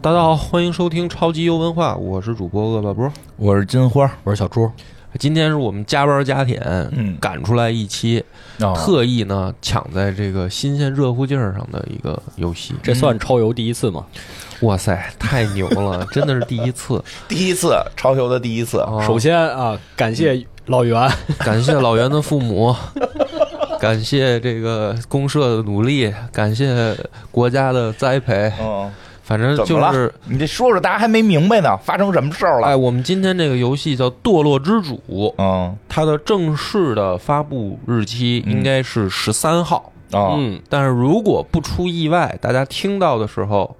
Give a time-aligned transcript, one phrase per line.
[0.00, 3.12] 大家好，欢迎收听超级优文化，我是主播恶霸波。
[3.36, 4.70] 我是金花，我是小朱，
[5.18, 6.62] 今天是我们加班加点，
[6.92, 7.16] 嗯。
[7.20, 8.22] 赶出来一期，
[8.60, 8.72] 哦。
[8.76, 12.74] 特意呢抢在这个新鲜热乎劲儿上的一个游戏。
[12.80, 14.06] 这算超游第一次吗？
[14.60, 17.02] 哇塞，太牛了，真的是第一次！
[17.26, 21.10] 第一次超游的第一次，啊首先啊，感谢老袁，
[21.40, 22.72] 感谢老袁的父母，
[23.80, 26.96] 感谢这个公社的努力，感谢
[27.32, 28.90] 国家的栽培，嗯，
[29.28, 30.10] 反正就是。
[30.24, 32.78] 你这说说，大家还没明白呢，发生什么事儿哎，了？
[32.78, 34.98] 我们今天这个游戏叫《堕落之主》，
[35.36, 43.76] 嗯它的正式的发布日期应该是十三号，啊，嗯，但是如果不出意外，大家听到的时候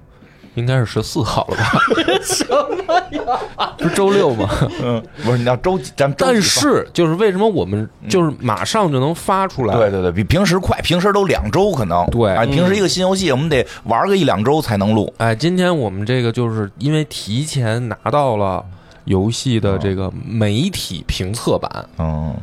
[0.59, 1.81] 应该是十四号了吧？
[2.23, 2.45] 什
[2.87, 3.73] 么呀？
[3.79, 4.49] 不是周六吗？
[4.83, 9.75] 嗯，不是你要周几，咱但是就是为什么我们就是马上就能发出来？
[9.77, 12.05] 对对对，比平时快，平时都两周可能。
[12.11, 15.13] 对哎，平时一个新游戏，我们得玩个一两周才能录。
[15.19, 18.65] 哎，今天我们这个就是因为提前拿到了
[19.05, 22.35] 游戏的这个媒体评测版，嗯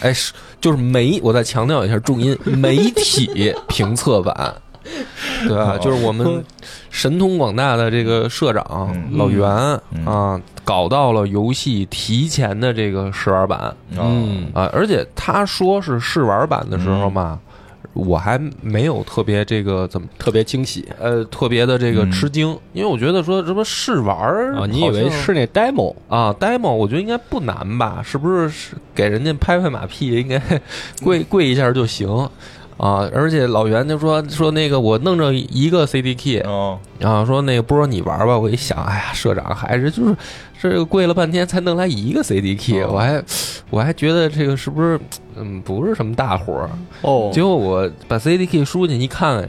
[0.00, 4.54] 哎，是就是媒，我再强调一下重音，媒体评测版，
[5.48, 5.76] 对啊？
[5.78, 6.44] 就是我们
[6.90, 9.48] 神通广大的这个社长嗯老袁
[9.92, 17.38] 嗯啊，搞到了游戏提前的这个试玩版嗯啊，而且他说是试玩版的时候嘛，
[17.92, 20.06] 我还没有特别这个怎么。
[20.18, 24.66] 特别惊喜呃，特别的这个嗯吃惊，因为我觉得说什么试玩儿啊！
[24.70, 25.94] 你以为是那 demo？
[26.08, 28.00] 啊，demo 我觉得应该不难吧？
[28.04, 30.40] 是不是是给人家拍拍马屁，应该
[31.02, 32.08] 跪跪一下就行
[32.76, 33.08] 啊？
[33.14, 38.36] 而且老袁就说说那个我弄着一个 CD key 嗯啊，说那个不如你玩吧。
[38.38, 40.16] 我一想，哎呀，社长还是就是
[40.60, 43.22] 这个跪了半天才弄来一个 CD key，、哦我还
[43.70, 44.98] 我还觉得这个是不是
[45.36, 46.70] 嗯不是什么大活儿？
[47.02, 49.48] 哦结果我把 CD key 输进去一看，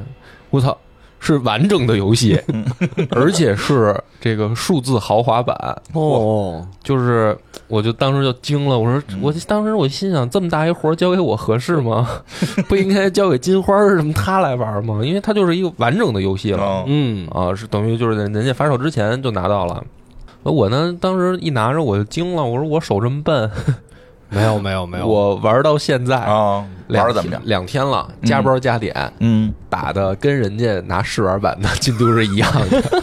[0.49, 0.77] 我操！
[1.25, 2.38] 是完整的游戏，
[3.11, 5.56] 而且是这个数字豪华版，
[5.94, 7.35] 哦，就是，
[7.69, 12.09] 我就当时就惊了，我说，我当时我心想，这么大一活儿交给我合适吗？
[12.67, 15.00] 不应该交给金花儿什么他来玩吗？
[15.01, 16.84] 因为他就是一个完整的游戏了。
[16.88, 19.81] 嗯嗯，啊，是等于就是人家发售之前就拿到了。
[20.44, 23.50] 我呢，当时一拿着我就惊了，我说我手这么笨，
[24.33, 27.41] 没有没有没有，我玩到现在啊，两玩的怎么样？
[27.45, 29.53] 两天了，加班加点，嗯。
[29.69, 33.01] 打的跟人家拿试玩版的进度是一样的。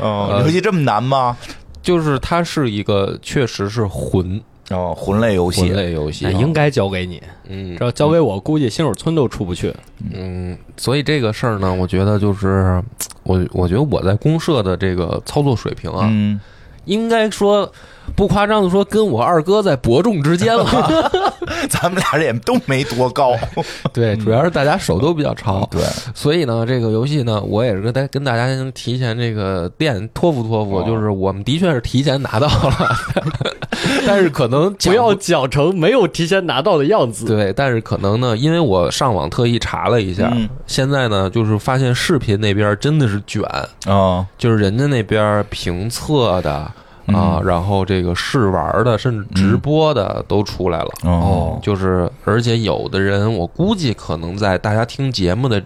[0.00, 1.36] 哦，游戏这么难吗？
[1.82, 4.40] 就是它是一个确实是魂。
[4.70, 5.60] 哦，魂类游戏。
[5.60, 7.76] 魂，类游戏那，应该交给你，嗯。
[7.76, 9.72] 这要交给我，估计新手村都出不去。
[10.12, 12.82] 嗯，所以这个事儿呢，我觉得就是
[13.22, 16.40] 我我觉得我在公社的这个操作水平啊，嗯，
[16.86, 17.70] 应该说
[18.16, 20.64] 不夸张的说，跟我二哥在伯仲之间了。
[21.68, 23.32] 咱们俩这也都没多高。
[23.92, 25.82] 对，主要是大家手都比较长，对，
[26.14, 30.84] 所以呢，这个游戏呢，我也是跟大跟大家先提前这个垫托付托付，哦。
[30.86, 32.96] 就是我们的确是提前拿到了，
[34.06, 37.24] 但是可能不要讲成没有提前拿到的样子。
[37.24, 40.48] 对，但是可能呢，因为我上网特意查了一下，嗯。
[40.66, 43.42] 现在呢，就是发现视频那边真的是卷，
[43.86, 46.70] 啊，就是人家那边评测的
[47.06, 50.88] 啊，嗯然后这个试玩的，甚至直播的都出来了。
[51.02, 55.62] 哦，就是，而且有的人，我估计可能在大家听节目的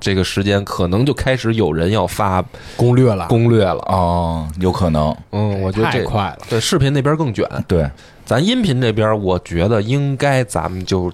[0.00, 2.42] 这个时间，可能就开始有人要发
[2.76, 3.80] 攻略了，攻略了。
[3.86, 6.38] 哦，有可能，嗯，我觉得这太快了。
[6.48, 7.88] 对视频那边更卷，对，
[8.24, 11.12] 咱音频这边，我觉得应该咱们就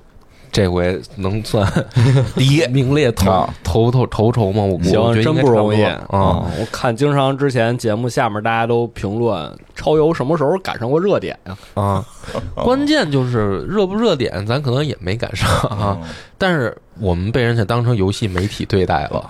[0.56, 1.70] 这回能算
[2.34, 4.62] 第一 名列头啊头头头筹吗？
[4.62, 6.02] 我行，真不容易啊。
[6.08, 6.48] 啊！
[6.58, 11.54] 我看经常之前节目下面大家都评论超游什么时候赶上过热点呀？
[11.74, 12.02] 啊，
[12.56, 15.98] 关键就是热不热点，咱可能也没赶上啊。
[16.02, 16.08] 嗯
[16.38, 19.24] 但是我们被人家当成游戏媒体对待了，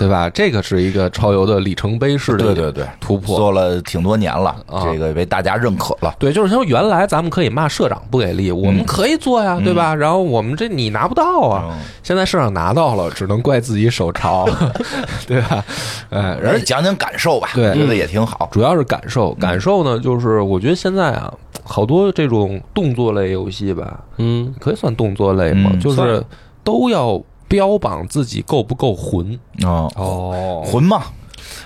[0.00, 0.28] 对吧？
[0.30, 3.36] 这个是一个超游的里程碑式的对对对，突破。
[3.36, 6.14] 做了挺多年了，啊这个被大家认可了。
[6.18, 9.94] 对，就是说原来咱们可以骂社长不给力，我们可以做呀，对吧？
[9.94, 14.48] 然后我们这你拿不到啊，嗯现在社长拿到了，只能怪自己手潮，
[15.26, 15.64] 对吧？
[16.10, 18.48] 哎，而且讲讲感受吧，对觉得也挺好。
[18.50, 21.32] 主要是感受，感受呢，就是我觉得现在啊，
[21.62, 26.24] 好多这种动作类游戏吧，嗯，可以算动作类嘛，嗯就是
[26.64, 27.20] 都要
[27.50, 31.02] 标榜自己够不够混，哦，哦，混嘛，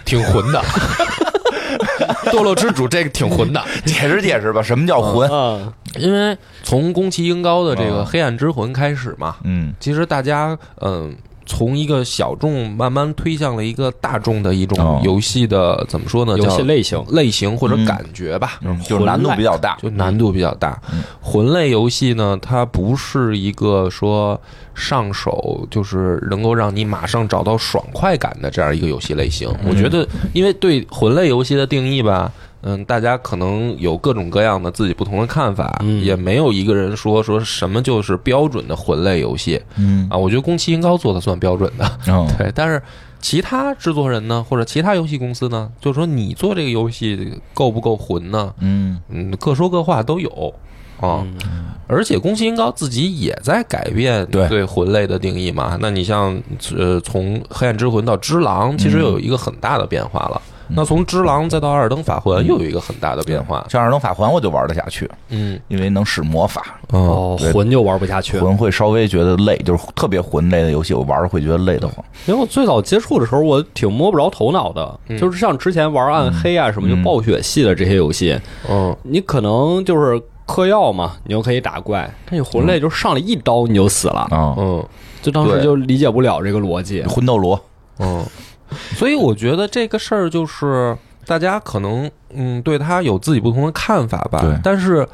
[0.07, 0.63] 挺混的。
[2.33, 5.29] 堕落之主这个挺混的，解释解释吧，什么叫混？
[5.31, 9.75] 嗯，因为从宫崎英高的这个哦《黑暗之魂》开始嘛，嗯。
[9.79, 11.15] 其实大家嗯
[11.47, 16.37] 从一个小众慢慢推向了一个大众的一哦种游戏的怎么说呢？
[16.39, 19.77] 游戏类型类型或者嗯感觉吧，嗯，就是难度比较大。
[19.81, 21.03] 就难度比较大嗯。
[21.21, 24.41] 魂类游戏呢，它不是一个说
[24.75, 29.49] 上手就是能够让你马上找到爽快感的这样一个游戏类型。
[29.63, 32.33] 嗯我觉得，因为对魂类游戏的定义吧。
[32.67, 40.17] 嗯，大家可能有各种各样的自己不同的看法，嗯也没有一个人说说什么就是标准的魂类游戏嗯啊。
[40.17, 42.83] 我觉得宫崎英高做的算标准的，哦对，但是
[43.21, 48.53] 其他制作人呢，或者其他游戏公司呢，就是说你做这个游戏够不够魂呢？
[48.61, 50.55] 嗯嗯，各说各话都有
[51.01, 51.21] 啊。
[51.23, 51.35] 嗯
[51.87, 55.77] 而且宫崎英高自己也在改变对对魂类的定义嘛。
[55.79, 56.35] 那你像
[56.75, 60.41] 呃，从黑暗之魂到只狼，其实又有一个很大的变化了。
[60.69, 63.67] 那从只狼再到艾尔登法环，又有一个很大的变化。
[63.69, 65.59] 像二等法环我就玩得下去，嗯。
[65.69, 66.63] 因为能使魔法。
[66.91, 68.39] 哦，魂就玩不下去。
[68.39, 72.05] 魂会稍微觉得累，就是特别魂类的游戏，我玩会觉得累得慌。
[72.27, 75.19] 因为我最早接触的时候，我挺摸不着头脑的，嗯。
[75.19, 78.39] 就是像之前玩暗黑啊什么，就暴雪系的这些游戏，
[78.69, 84.85] 嗯，你可能就是嗑药嘛，你就可以打怪，但你魂类就上来一刀你就死了，啊，嗯。
[85.23, 87.03] 就当时就理解不了这个逻辑。
[87.05, 87.59] 魂斗罗，
[87.99, 88.23] 嗯，
[88.95, 90.97] 所以我觉得这个事儿就是
[91.27, 95.07] 大家可能嗯对他有自己不同的看法吧对，但是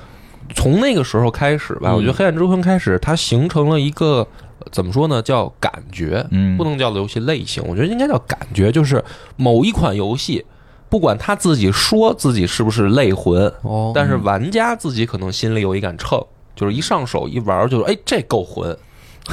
[0.55, 1.95] 从那个时候开始吧，嗯。
[1.95, 4.27] 我觉得《黑暗之魂》开始，它形成了一个
[4.73, 6.57] 怎么说呢，叫感觉，嗯。
[6.57, 9.05] 不能叫游戏类型，我觉得应该叫感觉，就是
[9.37, 10.45] 某一款游戏。
[10.89, 16.21] 不管他自己说自己是不是类魂，哦但是玩家自己可能心里有一杆秤，
[16.57, 18.77] 就是一上手一玩就是哎这够魂，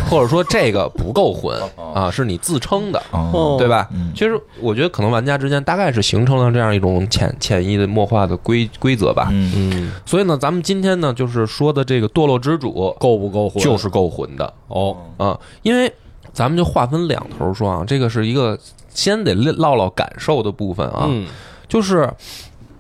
[0.09, 1.59] 或者说这个不够混
[1.93, 3.87] 啊，是你自称的，哦，对吧？
[3.91, 4.11] 嗯？
[4.15, 9.27] 其实我觉得可能玩家之间大概是形成了这样一种潜潜移的默化的规规则吧。
[9.31, 9.51] 嗯。
[9.55, 13.61] 嗯，所以呢，咱们今天呢就是说的这个堕落之主够不够混？
[13.61, 14.53] 就是够混的。
[14.67, 15.91] 哦，啊，因为
[16.31, 18.57] 咱们就划分两头说啊，这个是一个
[18.93, 21.27] 先得唠唠感受的部分啊，嗯。
[21.67, 22.09] 就是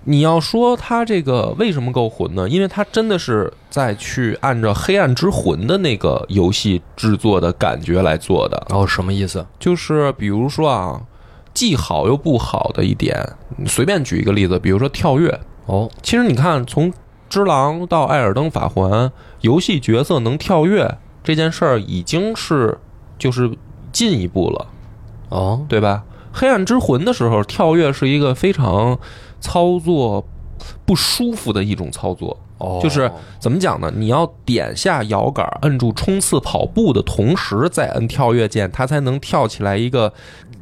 [0.09, 2.47] 你要说它这个为什么够混呢？
[2.47, 9.45] 因为它真的是在去按照《黑暗之魂》的那个游戏制作的感觉来做的，哦什么意思？
[9.59, 11.01] 就是比如说啊，
[11.53, 13.21] 既好又不好的一点，
[13.57, 15.37] 你随便举一个例子，比如说跳跃。
[15.65, 16.89] 哦，其实你看，从
[17.27, 18.89] 《只狼》到《艾尔登法环》，
[19.41, 22.77] 游戏角色能跳跃这件事儿已经是
[23.19, 23.51] 就是
[23.91, 24.67] 进一步了，
[25.27, 26.05] 哦，对吧？
[26.31, 28.97] 黑暗之魂的时候，跳跃是一个非常
[29.47, 30.25] 操作
[30.85, 32.35] 不舒服的一种操作。
[32.57, 33.09] 哦，就是
[33.39, 33.91] 怎么讲呢？
[33.95, 40.11] 你要点下摇杆，摁住冲刺跑步的同时，再摁跳跃键，它才能跳起来一个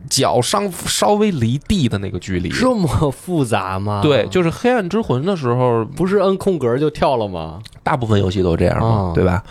[0.10, 2.50] 脚上稍微离地的那个距离。
[2.50, 4.02] 这么复杂吗？
[4.04, 7.62] 对，就是黑暗之魂的时候，不是摁空格就跳了吗？
[7.82, 9.42] 大部分游戏都这样嘛，哦对吧？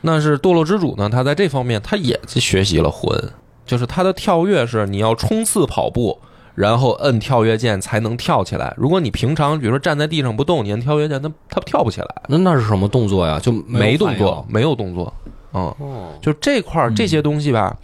[0.00, 3.16] 那是堕落之主呢，他在这方面他也学习了魂，
[3.64, 6.18] 就是他的跳跃是你要冲刺跑步，
[6.54, 8.74] 然后摁跳跃键才能跳起来。
[8.76, 13.38] 如果你平常比如说站在地上不动，你摁跳跃键，它它跳不起来，那那是什么动作呀？
[13.40, 15.12] 就没动作，没有动作，
[15.52, 17.76] 嗯，哦，就这块儿这些东西吧，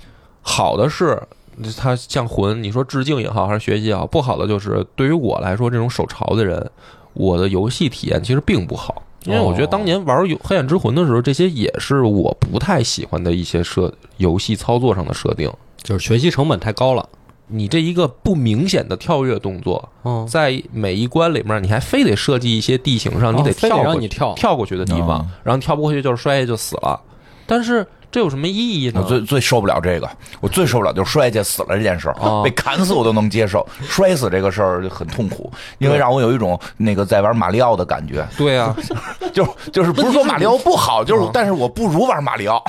[0.42, 1.20] 好的是
[1.76, 6.70] 它像魂，你说致敬也好，还是学习也好；不好的就是对于我来说，这种手潮的人，
[7.14, 9.02] 我的游戏体验其实并不好。
[9.24, 15.52] 因为我觉得当年玩《游黑暗之魂》的时候，这些也是我不太喜欢的一些设游戏操作上的设定。
[15.82, 17.06] 就是学习成本太高了。
[17.48, 24.34] 你这一个不明显的跳跃动作，哦，在每一关里面，你还非得设计一些地形上，你得哦非得跳过去、让你跳。
[24.34, 25.30] 跳过去的地方，嗯。
[25.44, 27.00] 然后跳不过去就是摔下就死了。
[27.46, 29.00] 但是这有什么意义呢？
[29.02, 30.08] 我最最受不了这个，
[30.40, 32.42] 我最受不了就是摔下去死了这件事儿，哦。
[32.42, 38.74] 被砍死我都能接受， 摔死这个事儿就很痛苦，因为让我有一种那个在玩马里奥的感觉，对啊，
[39.32, 42.62] 就就是不是说马里奥不好，就是但是我不如玩马里奥，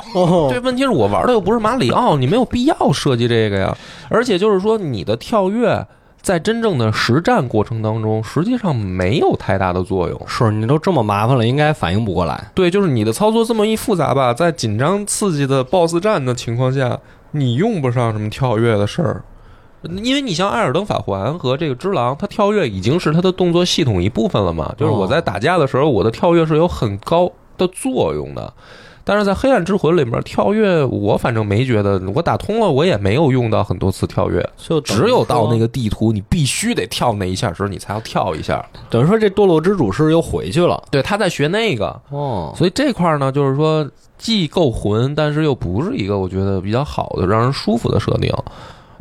[0.49, 3.75] 对， 问题是我玩的又不是马里奥，你没有必要设计这个呀。
[4.09, 5.85] 而且就是说，你的跳跃
[6.21, 10.21] 在真正的实战过程当中，实际上没有太大的作用。
[10.27, 12.51] 是你都这么麻烦了，应该反应不过来。
[12.53, 16.99] 对，就是你的操作这么一复杂吧，在紧张刺激的 BOSS 战的情况下，
[17.31, 19.23] 你用不上什么跳跃的事儿。
[20.03, 24.75] 因为你像《艾尔登法环》和这个《只狼》，它跳跃已经是它的动作系统一部分了嘛。
[24.77, 28.53] 就是我在打架的时候，我的跳跃是有很高的作用的。
[29.09, 34.47] 但是在《黑暗之魂》里面，跳跃我反正没觉得，我打通了，我也没有用到很多次跳跃。
[34.55, 38.63] 就只有到那个地图，你必须得跳那一下时，你才要跳一下。
[38.87, 40.79] 等于说这堕落之主是又回去了。
[40.91, 43.89] 对，他在学那个，哦，所以这块儿呢，就是说
[44.19, 48.31] 既够魂，但是又不是一个我觉得比较好的、让人舒服的设定。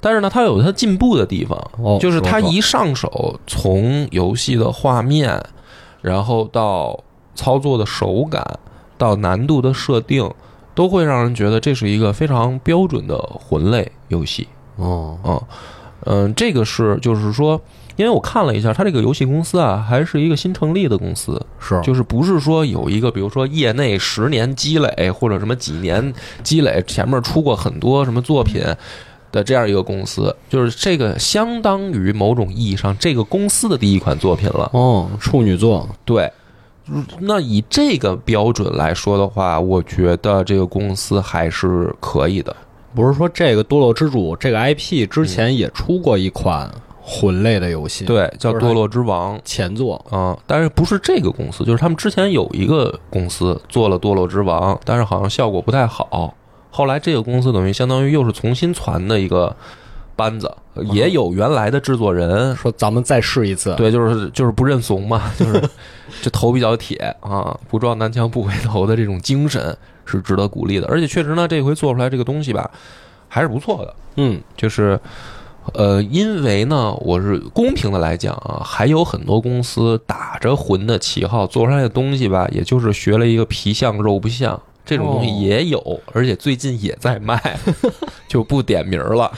[0.00, 5.38] 但是呢，它有它进步的地方，哦就是它一上手，从游戏的画面，
[6.00, 6.98] 然后到
[7.34, 8.58] 操作的手感，
[8.98, 10.28] 到难度的设定，
[10.74, 14.46] 都会让人觉得这是一个非常标准的魂类游戏。
[14.76, 15.42] 哦，嗯
[16.04, 17.60] 嗯，这个是就是说，
[17.96, 28.62] 因为我看了一下，它这个游戏公司啊，还是一个新成立的公司，是就是不是说有一个，比如说业内十年积累或者什么几年积累，前面出过很多什么作品
[29.32, 34.70] 的这样一个公司，就是这个相当于某种意义上这个公司的第一款作品了。
[34.72, 36.30] 哦，处女座，对，
[37.20, 42.54] 那以这个标准来说的话，我觉得这个公司还是可以的。
[42.94, 49.38] 不是说这个堕落之主这个 IP 之前也出过一款魂类的游戏，，对，叫堕落之王。
[49.44, 56.34] 前作，啊、但是不是这个公司，就是他们之前有一个公司做了《堕落之王》，但是好像效果不太好。
[56.70, 59.54] 后来这个公司等于相当于又是重新传的一个
[60.18, 60.52] 班子，
[60.92, 65.62] 也有原来的制作人，说咱们再试一次，，对，就是就是不认怂嘛，就是
[66.20, 70.88] 这头比较铁啊，不撞南墙不回头的这种精神是值得鼓励的。
[70.88, 72.68] 而且确实呢，这回做出来这个东西吧，
[73.28, 73.94] 还是不错的。
[74.16, 74.98] 嗯，就是，
[75.74, 84.60] 呃，因为呢，我是公平的来讲啊，还有很多公司打着魂的旗号做出来的东西吧，也就是学了一个皮相肉不像。
[84.88, 87.38] 这种东西哦也有，而且最近也在卖，
[88.26, 89.30] 就不点名了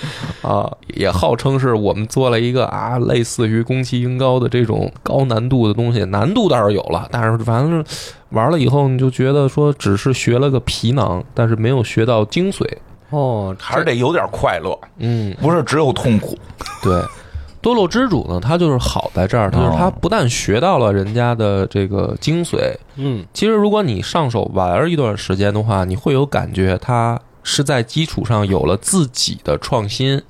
[0.42, 0.70] 啊。
[0.94, 12.64] 也号称是我们做了一个啊，类似于宫崎英高的这种高难度的东西，难度倒是有了，但是反正是玩了以后你就觉得说只是学了个皮囊，但是没有学到精髓。
[13.10, 16.38] 哦，还是得有点快乐，嗯，不是只有痛苦。
[16.80, 17.02] 对，
[17.62, 30.22] 多洛之主呢，他就是好在这儿，就是他不但学到了人家的这个精髓，嗯，其实如果你上手玩一段时间的话，你会有感觉，他是在基础上有了自己的创新，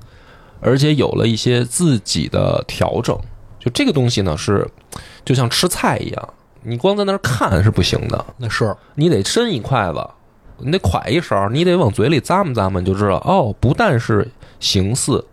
[0.59, 3.17] 而且有了一些自己的调整。
[3.59, 4.67] 就这个东西呢，是
[5.23, 6.29] 就像吃菜一样，
[6.63, 10.05] 你光在那儿看是不行的，那是，你得伸一筷子，
[10.57, 15.23] 你得㧟一勺，你得往嘴里咂摸咂摸，你就知道哦，不但是形似，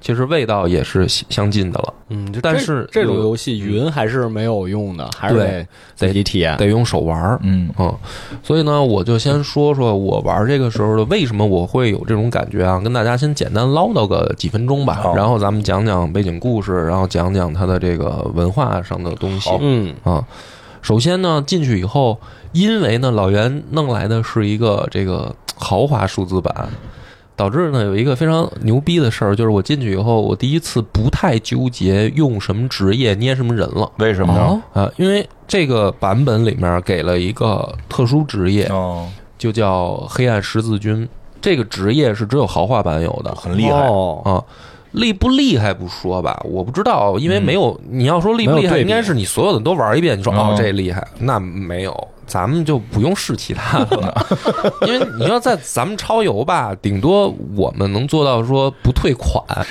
[0.00, 1.94] 其实味道也是相相近的了。
[2.08, 7.68] 嗯，就但是这种游戏云还是没有用的，还是对得自己体验，得用手玩儿，嗯。
[7.78, 7.94] 嗯，
[8.42, 19.50] 所以呢，我就先说说我玩这个时候的为什么我会有这种感觉啊，跟大家先简单唠叨个几分钟吧，然后咱们讲讲背景故事，然后讲讲它的这个文化上的东西。
[19.60, 20.26] 嗯，啊。
[20.82, 22.18] 首先呢，进去以后，
[22.52, 26.70] 因为呢老袁弄来的是一个这个豪华数字版，
[27.40, 33.90] 导致呢有一个非常牛逼的事儿，就是我进去以后，我第一次不太纠结用什么职业捏什么人了。
[33.96, 34.60] 为什么呢？
[34.74, 41.08] 哦，啊，因为这个版本里面给了一个特殊职业，哦，就叫黑暗十字军。
[41.40, 43.88] 这个职业是只有豪华版有的很厉害。
[43.88, 44.44] 哦，啊，
[44.90, 47.80] 厉不厉害不说吧，我不知道，因为没有。
[47.88, 52.08] 你要说厉不厉害，应该是你所有的都玩一遍，你说哦哦这厉害，那没有。
[52.30, 54.26] 咱们就不用试其他的 了，
[54.86, 59.44] 因为你要在咱们超游吧，顶多我们能做到说不退款。
[59.48, 59.66] 啊、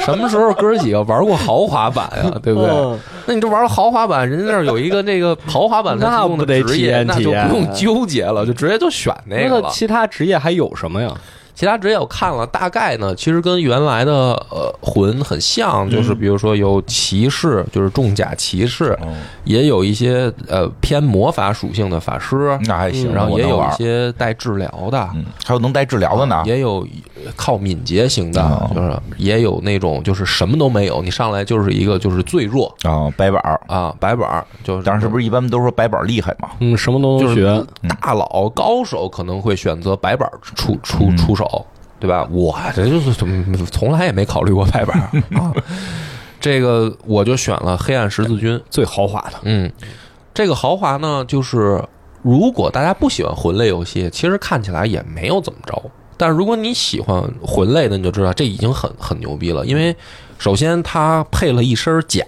[0.00, 2.30] 什么时候哥儿几个玩过豪华版呀？
[2.40, 2.70] 对不对？
[2.70, 9.62] 嗯那你这玩豪华版，人家那儿有一个那个豪华版的 那提供的不得职业，体验那就不用纠结了，就直接就选那个了。
[9.64, 11.12] 那其他职业还有什么呀？
[11.58, 14.12] 其他职业我看了，大概呢，其实跟原来的
[14.48, 19.08] 呃魂很像，就是比如说有骑士，就是重甲骑士，哦
[19.42, 25.08] 也有一些呃偏魔法属性的法师，那还行，嗯然后也有一些带治疗的。
[25.16, 26.44] 嗯，还有能带治疗的呢。
[26.46, 26.86] 也有
[27.34, 33.60] 靠敏捷型的哦，就是也有那种就是什么都没有，你上来就是一个就是最弱啊，白板儿。
[33.66, 36.50] 啊白板儿，就是当然，是不是一般都说白板儿厉害嘛？
[36.60, 37.66] 嗯，什么都就是能学，
[38.00, 41.47] 大佬高手可能会选择白板出出嗯出手，
[42.00, 42.28] 对吧？
[42.30, 44.98] 我这就是从从来也没考虑过白板
[45.34, 45.52] 啊。
[46.40, 49.38] 这个我就选了黑暗十字军，最豪华的。
[49.42, 49.70] 嗯，
[50.32, 51.82] 这个豪华呢，就是
[52.22, 55.82] 如果大家不喜欢魂类游戏，其实看起来也没有怎么着。
[56.16, 59.94] 但是如果你喜欢魂类的，你就知道这已经很很牛逼了，因为
[60.38, 62.24] 首先它配了一身甲，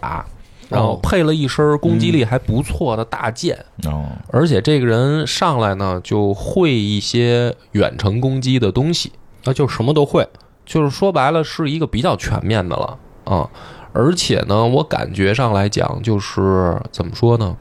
[0.70, 3.58] 然后哦配了一身攻击力还不错的大剑。
[3.84, 9.12] 哦，而且这个人上来呢，就会一些远程攻击的东西，
[9.44, 10.26] 那就什么都会。
[10.64, 13.50] 就是说白了是一个比较全面的了啊。
[13.92, 17.56] 而且呢，我感觉上来讲，就是怎么说呢，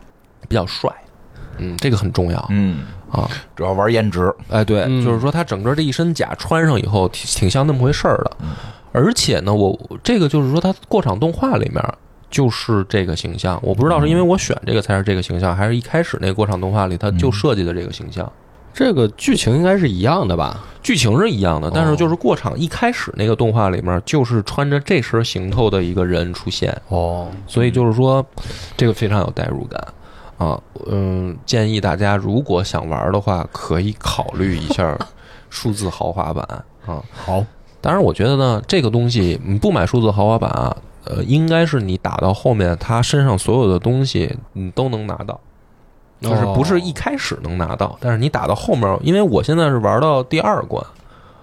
[0.47, 0.93] 比较帅，
[1.57, 3.27] 嗯，这个很重要嗯，啊。
[3.55, 4.31] 主要玩颜值。
[4.49, 8.31] 哎，对，嗯就是说他整个这一身甲穿上以后，挺挺像那么回事儿的。
[8.41, 8.49] 嗯
[8.91, 11.75] 而且呢，我这个就是说，他过场动画里面
[12.29, 13.59] 就是这个形象。
[13.63, 18.31] 我不知道是因为我选这个才是这个形象，还是一开始那个过场动画里他就设计的这个形象。
[18.71, 20.63] 这个剧情应该是一样的吧？
[20.81, 28.25] 剧情是一样的，但是就是过场一开始那个动画里面，就是穿着这身行头的一个人出现，哦，所以就是说，
[28.77, 29.85] 这个非常有代入感
[30.37, 34.97] 啊，嗯，建议大家如果想玩的话，可以考虑一下
[35.49, 36.47] 数字豪华版
[36.85, 37.03] 啊。
[37.25, 37.43] 好，
[37.81, 40.77] 当然，我觉得呢，这个东西你不买数字豪华版啊，
[41.09, 45.39] 呃，应该是你打到后面，他身上所有的东西你都能拿到，
[46.21, 50.85] 就是不是一开始能拿到，但是你打到后面，因为我现在是玩到第二关，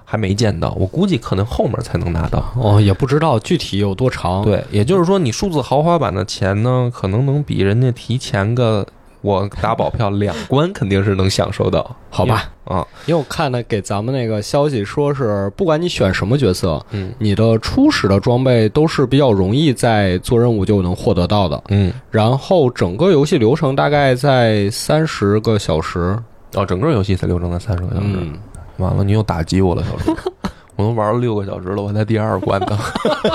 [0.04, 2.44] 还没见到，我估计可能后面才能拿到。
[2.56, 8.86] 哦，也不知道具体有多长。，对，也就是说，你数字豪华版的钱呢，可能能比人家提前个，
[9.20, 12.50] 我打保票两关肯定是能享受到，好吧。
[12.64, 17.12] 啊，因为我看呢给咱们那个消息说是，不管你选什么角色，嗯。
[17.18, 21.62] 你的初始的装备都是比较容易在做任务就能获得到的。
[21.68, 26.18] 嗯，然后整个游戏流程大概在三十个小时。
[26.54, 28.38] 哦，整个游戏才流程在三十个小时，嗯，
[28.78, 30.16] 完了，你又打击我了，小叔，
[30.76, 32.78] 我都玩了六个小时了，我在第二关呢。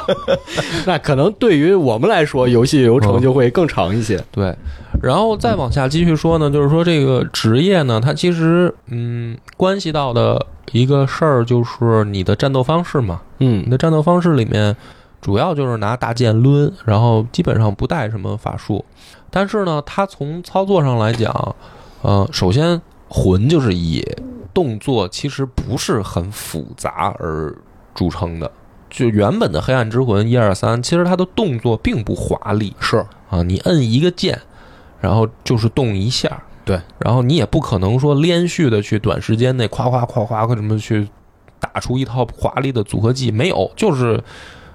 [0.86, 4.24] 那可能对于我们来说，游戏流程嗯就会更长一些。
[4.32, 4.56] 对，
[5.02, 13.22] 然后再往下继续说呢，就是说这个职业呢，它其实嗯关系到的一个事儿就是你的战斗方式嘛。
[13.40, 14.76] 嗯你的战斗方式里面，
[15.20, 18.86] 主要就是拿大剑抡，然后基本上不带什么法术。
[19.32, 21.56] 但是呢，它从操作上来讲，
[22.04, 22.80] 呃，首先
[23.14, 24.02] 魂就是以
[24.54, 27.54] 动作其实不是很复杂而
[27.94, 28.50] 著称的。
[28.90, 34.42] 就原本的黑暗之魂一二三，其实它的动作并不华丽是，啊，你摁一个键，
[35.00, 41.08] 然后就是动一下，对，然后你也不可能说连续的去短时间内夸夸夸夸夸什么去
[41.60, 44.22] 打出一套华丽的组合技，没有，就是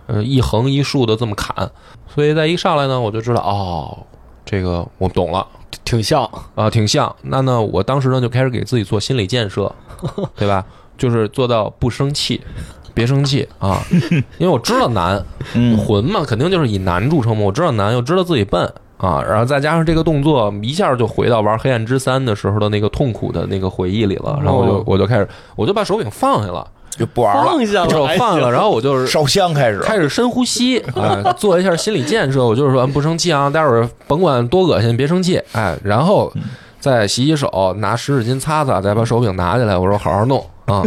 [0.06, 1.70] 呃一横一竖的这么砍。
[2.08, 4.06] 所以在一上来呢，我就知道哦，
[4.46, 5.46] 这个我懂了
[5.84, 6.26] 挺像。
[6.54, 7.14] 啊，挺像。
[7.20, 9.70] 那呢，我当时呢就开始给自己做心理建设，
[10.34, 10.64] 对吧？
[10.96, 12.40] 就是做到不生气。
[12.96, 13.78] 别生气啊，
[14.38, 15.22] 因为我知道难，
[15.52, 17.42] 嗯魂嘛，肯定就是以难著称嘛。
[17.42, 24.40] 我知道难，又知道自己笨啊，然后再加上这个动作，一下就回到玩《黑暗之三》的时候的那个痛苦的那个回忆里了。
[24.42, 32.44] 然后我就哦我就开始，我就把手柄放下了，就不玩了，放下就是我了，放下了，然后我就是烧香开始，开始深呼吸，哎，做一下心理建设。
[32.44, 36.32] 我就是说，嗯不生气啊，待会儿甭管多恶心，别生气，哎，然后
[36.80, 40.82] 再洗洗手，拿湿纸巾擦擦，再把手柄拿起来，我说好好弄啊。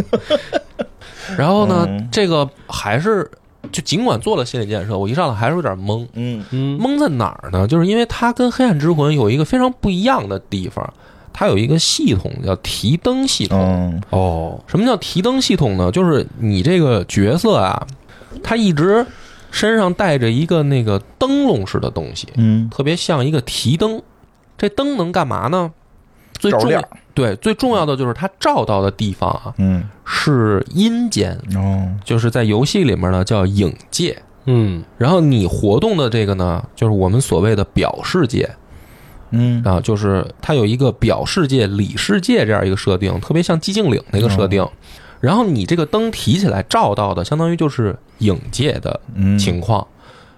[1.36, 3.30] 然后呢，嗯这个还是
[3.70, 6.04] 就尽管做了心理建设，我一上来还是有点懵。
[6.14, 7.68] 嗯嗯，懵在哪儿呢？
[7.68, 10.92] 就是因为它跟黑暗之魂有一个非常不一样的地方，
[11.32, 13.58] 它有一个系统叫提灯系统。
[13.58, 15.90] 嗯哦，什么叫提灯系统呢？
[15.90, 17.86] 就是你这个角色啊，
[18.42, 19.06] 他一直
[19.50, 24.00] 身上带着一个那个灯笼似的东西，嗯，特别像一个提灯。
[24.58, 25.72] 这灯能干嘛呢？
[26.38, 34.22] 最重要对最重要的就是它照到的地方啊嗯是阴间，哦就是在游戏里面呢叫影界。
[34.46, 38.48] 嗯然后你活动的这个呢，就是我们所谓的表世界
[39.30, 44.66] 嗯啊，就是它有一个表世界、里世界这样一个设定，特别像寂静岭那个设定。
[45.20, 49.86] 然后你这个灯提起来照到的，相当于就是影界的嗯情况，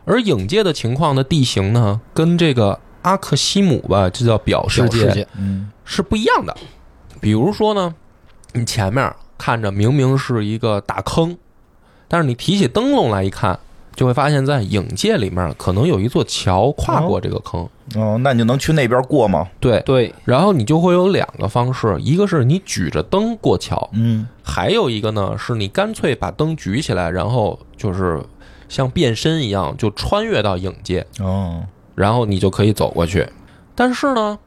[0.05, 6.57] 而影界的情况的地形呢，跟这个阿克西姆吧，这叫表世界，世界，嗯是不一样的。
[7.20, 7.94] 比如说呢，
[8.55, 11.38] 你前面看着明明是一个大坑，
[12.09, 13.61] 但是你提起灯笼来一看，
[13.94, 17.68] 就会发现，在影界里面可能有一座桥跨过这个坑。
[17.94, 19.46] 哦，那你就能去那边过吗？
[19.61, 28.22] 对，对，然后你就会有两个方式，一个是你举着灯过桥，嗯还有一个呢是你干脆把灯举起来，然后就是
[28.68, 31.62] 像变身一样就穿越到影界，哦
[31.94, 33.28] 然后你就可以走过去。
[33.74, 34.38] 但是呢，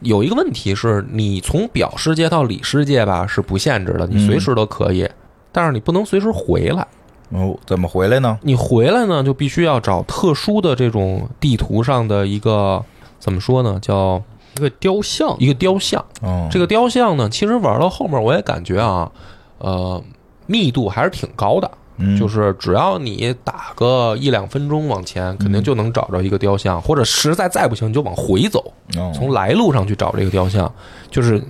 [0.00, 5.06] 有一个问题是你从表世界到里世界吧是不限制的，你随时都可以，
[5.52, 6.86] 但是你不能随时回来。
[7.32, 8.38] 哦，怎么回来呢？
[8.42, 12.84] 你回来呢，就必须要找特殊的这种地图上的一个
[13.18, 14.22] 怎么说呢，叫
[14.56, 16.04] 一个雕像，一个雕像。
[16.20, 19.10] 哦，这个雕像呢，其实玩到后面我也感觉啊，
[19.58, 20.02] 呃，
[20.46, 21.70] 密度还是挺高的。
[21.98, 30.72] 嗯就是只要你打个一两分钟往前，肯定就能找着一个雕像，或者实在再不行，你就往回走，哦从来路上去找这个雕像，
[31.10, 31.40] 就是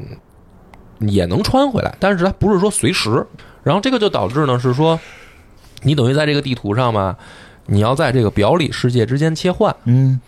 [0.99, 3.25] 也能穿回来，但是它不是说随时。
[3.63, 4.99] 然后这个就导致呢是说，
[5.83, 7.17] 你等于在这个地图上嘛，
[7.67, 9.75] 你要在这个表里世界之间切换。
[9.85, 10.21] 嗯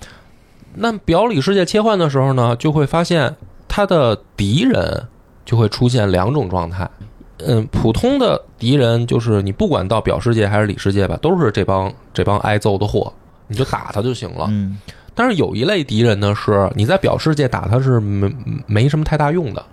[0.76, 3.36] 那表里世界切换的时候呢，就会发现
[3.68, 5.06] 他的敌人
[5.44, 6.90] 就会出现两种状态。
[7.38, 13.12] 嗯，普通的敌人就是你不管到表世界还是里世界吧，都是这帮这帮挨揍的货，
[13.46, 14.46] 你就打他就行了。
[14.50, 14.78] 嗯
[15.14, 18.34] 但是有一类敌人呢，是你在表世界打他是没
[18.66, 19.64] 没什么太大用的，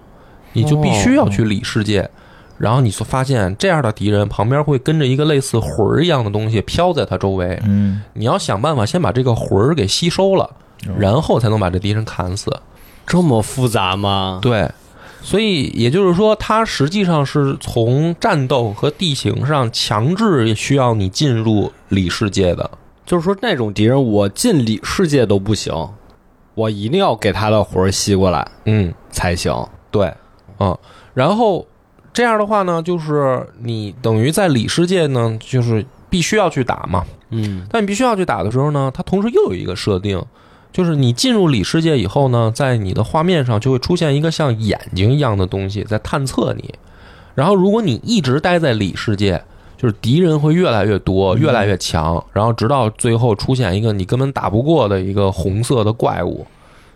[0.54, 2.08] 你就必须要去里世界。
[2.62, 10.48] 然后你就发现这样的敌人旁边会跟着一个类似魂儿一样的东西飘在他周围，嗯你要想办法先把这个魂儿给吸收了，
[11.00, 12.56] 然后才能把这敌人砍死。
[13.08, 14.40] 这么复杂吗？
[14.44, 14.70] 对，
[15.22, 22.70] 所以也就是说，它实际上是从战斗和地形上强制需要你进入里世界的。
[23.06, 25.74] 就是说那种敌人，我进里世界都不行，
[26.54, 29.52] 我一定要给他的魂儿吸过来嗯，才行。
[29.90, 30.14] 对，
[30.60, 30.78] 嗯，
[31.14, 31.66] 然后
[32.14, 37.06] 这样的话呢，就是你等于在里世界呢，就是必须要去打嘛。
[37.30, 40.22] 嗯但你必须要去打的时候呢，它同时又有一个设定，
[40.74, 46.74] 就是你进入里世界以后呢，在你的画面上就会出现一个像眼睛一样的东西在探测你。
[47.34, 49.42] 然后，如果你一直待在里世界，
[49.78, 56.46] 就是敌人会越来越多，越来越强，然后直到最后出现一个你根本打不过的一个红色的怪物。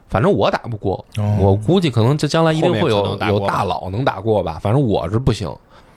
[0.07, 4.59] 反正我打不过，哦我估计可能这将来一定会有有大佬能打过吧。
[4.61, 5.53] 反正我是不行。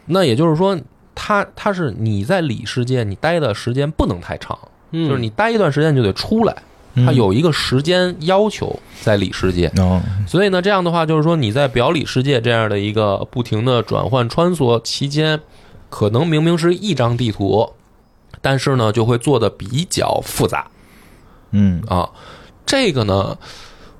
[0.06, 0.78] 那也就是说，
[1.14, 4.58] 他他是你在里世界你待的时间不能太长，
[4.92, 6.56] 嗯，就是你待一段时间就得出来，
[6.94, 9.70] 它有一个时间要求在里世界。
[9.76, 15.38] 哦，所以呢，这样的话就是说你在表里世界这样的一个不停的转换穿梭期间，
[15.90, 17.68] 可能明明是一张地图，
[18.40, 20.66] 但是呢就会做的比较复杂
[21.50, 22.08] 嗯啊。
[22.64, 23.36] 这个呢，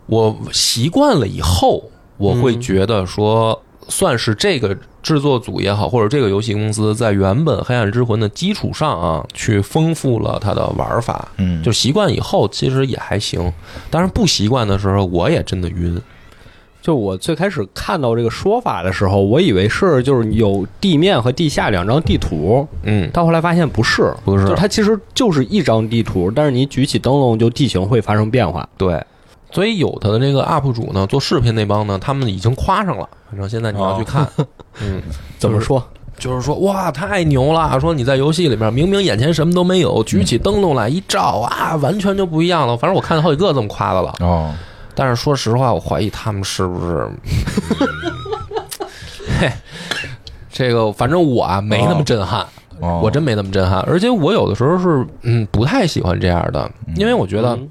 [0.09, 1.85] 我习惯了以后，
[2.17, 11.29] 我会嗯觉得说，算是这个制作组也好，或者这个游戏公司在原本《黑暗之魂》的基础上啊，去丰富了它的玩法。
[11.37, 13.53] 嗯，就习惯以后，其实也还行。
[13.91, 16.01] 但是不习惯的时候，我也真的晕。
[16.81, 28.67] 就我最开始看到这个说法的时候，我以为是就是有地面和地下两张地图，嗯，到后来发现不是，不是就它其实就是一张地图，但是你举起灯笼，就地形会发生变化。
[28.79, 29.03] 对。
[29.51, 33.09] 所以有的这个 UP 主呢，做视频那帮呢，他们已经夸上了。
[33.31, 34.27] 反正现在你要去看，
[34.81, 35.03] 嗯，
[35.39, 35.83] 怎么说？
[36.19, 37.79] 就是说哇，太牛了！
[37.79, 42.77] 说你在游戏里面明明眼前什么都没有，举起灯笼来一照啊，完全就不一样了。
[42.77, 44.13] 反正我看到好几个这么夸的了。
[44.21, 44.53] 哦，
[44.97, 47.09] 但是说实话，我怀疑他们是不是，
[49.39, 49.53] 嘿，
[50.51, 52.41] 这个反正我啊没那么震撼。
[52.81, 57.69] 哦我真没那么震撼，而且我有的时候是嗯不太喜欢这样的，因为我觉得嗯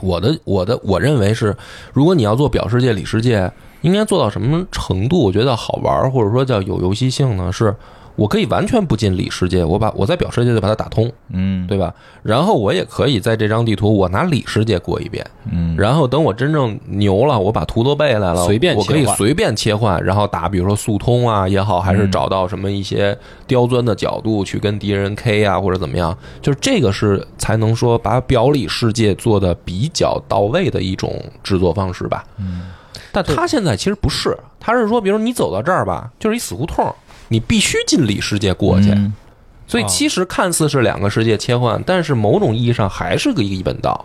[0.00, 1.56] 我的我的我认为是，
[1.92, 3.50] 如果你要做表世界里世界，
[3.82, 5.24] 应该做到什么程度？
[5.24, 7.52] 我觉得好玩或者说叫有游戏性呢？
[7.52, 7.74] 是
[8.20, 11.94] 我可以完全不进里世界，我把我在表世界就把它打通，嗯，对吧？
[12.22, 32.22] 然后我也可以在这张地图我拿里世界过一遍，嗯，然后等我真正牛了，我把图都背来了，随便我可以随便切换，然后打，比如说速通啊也好，还是嗯找到什么一些刁钻的角度去跟敌人 K 啊，或者怎么样，就是这个是才能说把表里世界做的比较到位的一种制作方式吧。
[32.36, 32.68] 嗯，
[33.12, 36.84] 但他现在其实不是，他是说，比如你走到这儿吧，就是一死胡同，
[37.30, 39.14] 你必须进里世界过去，嗯
[39.66, 44.04] 所以其实看似是两个世界切换，但是某种意义上还是个一本道。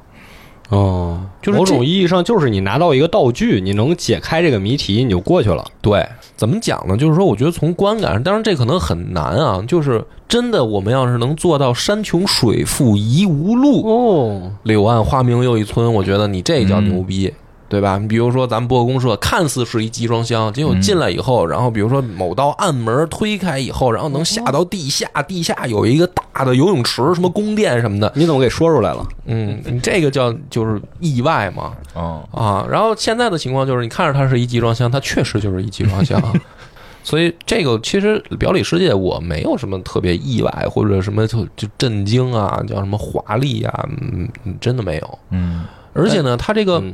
[0.69, 5.63] 哦，就是某种意义上就是你拿到一个道具，你能解开这个谜题，你就过去了。
[5.81, 6.95] 对，怎么讲呢？
[6.97, 9.63] 就是说，我觉得从观感上，当然这可能很难啊。
[9.67, 17.33] 就是真的，我们要是能做到山穷水复疑无路，哦，柳暗花明又一村，我觉得你这叫牛逼。
[17.75, 17.97] 对吧？
[17.97, 29.05] 你比如说，咱们播公社看似是一集装箱，结果进来以后，然后比如说某道暗门推开以后，然后能下到地下，地下有一个大的游泳池，什么宫殿什么的，你怎么给说出来了？
[29.25, 31.73] 嗯，你这个叫就是意外嘛。
[31.93, 36.21] 哦，啊，然后现在的情况就是，你看着它是一集装箱，它确实就是一集装箱，
[37.03, 45.19] 所以这个其实表里世界我没有什么特别意外或者什么就就震惊啊，叫什么华丽啊，嗯，嗯真的没有。
[45.31, 45.65] 嗯
[45.97, 46.93] 而且呢，它这个嗯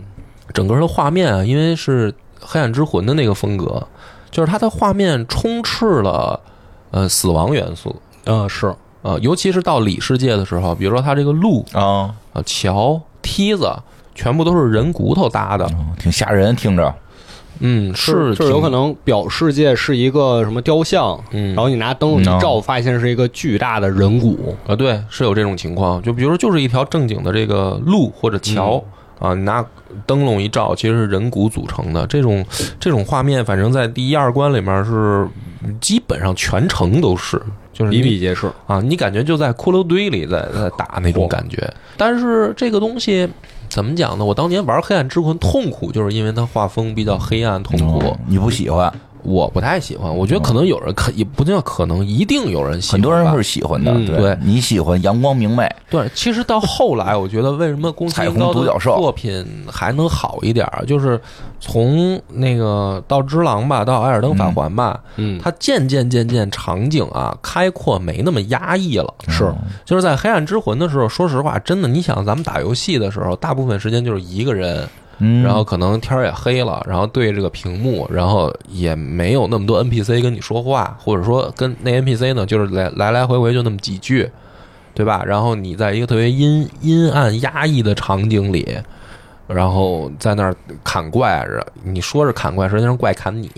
[0.53, 3.85] 整个的画面啊，因为是《黑暗之魂》的那个风格，
[4.29, 6.39] 就是它的画面充斥了
[6.91, 13.71] 呃死亡元素嗯，是啊、呃尤其是到里世界的时候，比如说它这个路啊，啊、桥、梯子，
[14.13, 15.65] 全部都是人骨头搭的。
[15.65, 16.93] 哦挺吓人，听着，
[17.59, 24.55] 嗯，是就是有可能表世界是一个什么雕像，嗯，然后你拿灯笼一照，发现是一个巨大的人骨。
[24.67, 26.01] 啊，对，是有这种情况。
[26.01, 28.83] 就比如说，就是一条正经的这个路或者桥、
[29.21, 29.63] 啊，你拿
[30.07, 32.07] 灯笼一照，其实是人骨组成的。
[32.07, 32.43] 这种
[32.79, 35.27] 这种画面，反正在第一二关里面是
[35.79, 37.39] 基本上全程都是，
[37.71, 38.51] 就是比比皆是。
[38.65, 41.71] 啊，你感觉就在骷髅堆里在在打那种感觉。
[41.95, 43.29] 但是这个东西
[43.69, 44.25] 怎么讲呢？
[44.25, 47.99] 我当年玩《黑暗之魂》痛苦，就是因为它画风比较黑暗，痛苦。
[47.99, 48.91] 哦你不喜欢，
[49.23, 52.93] 我不太喜欢，我觉得可能有人可也不叫可能，一定有人喜欢。
[52.93, 58.95] 很多人是喜欢的，嗯对你喜欢阳光明媚，对，其实到后来，我觉得为什么宫崎彩虹英高的独角兽。
[58.97, 61.19] 作品还能好一点儿，就是
[61.59, 69.13] 从那个到《只狼》吧，到《艾尔登法环》吧，嗯，它渐渐渐渐场景啊开阔，没那么压抑了。
[69.27, 69.51] 是。
[69.85, 74.87] 就是在《黑暗之魂》的时候，说实话，真的，你想咱们打游戏的时候，大部分时间就是一个人，
[75.43, 84.29] 然后可能天儿也黑了，然后对着个屏幕，然后也没有那么多 NPC 跟你说话，或者说跟那 NPC 呢，就是来来来回回就那么几句，
[84.93, 85.23] 对吧？
[85.25, 88.67] 然后你在一个特别阴阴暗压抑的场景里，
[89.53, 91.45] 然后在那儿砍怪，
[91.83, 93.49] 你说是砍怪，实际上怪砍你。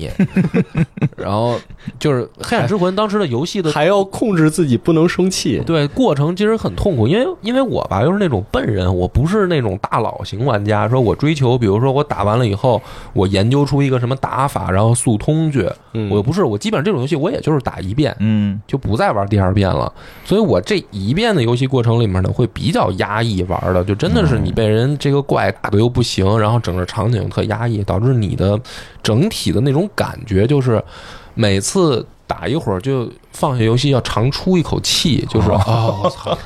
[1.15, 1.59] 然后
[1.99, 5.61] 就是《黑暗之魂》当时的游戏的还要控制自己不能生气。
[5.65, 12.81] 对，过程其实很痛苦，因为因为我吧又是那种笨人，我不是那种大佬型玩家，说我追求，比如说我打完了以后，
[13.13, 18.15] 我研究出一个什么打法，然后速通去，嗯我又不是，我基本上这种游戏我也就是打一遍。
[18.19, 19.91] 嗯就不再玩第二遍了，
[20.25, 28.59] 所以我这一遍的游戏过程里面呢，会比较压抑玩的，就真的是你被人这个怪打的又不行，然后整个场景特压抑，导致你的
[29.03, 30.81] 整体的那种感觉就是
[31.33, 36.37] 每次打一会儿就放下游戏要长出一口气，就是啊， 我操，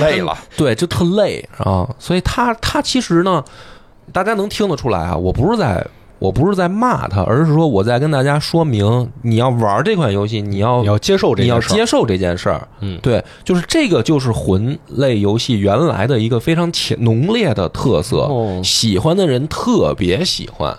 [0.00, 1.88] 累了， 对，就特累啊。
[1.98, 3.42] 所以他他其实呢，
[4.12, 5.86] 大家能听得出来啊，我不是在。
[6.22, 12.68] 我不是在骂他，而是说我在跟大家说明，你要玩这款游戏，你要你要接受这你要件事儿接受这件事儿。
[12.78, 20.78] 嗯对，就是这个就是魂类游戏原来的一个非常强浓烈的特色，哦喜欢的人特别喜欢，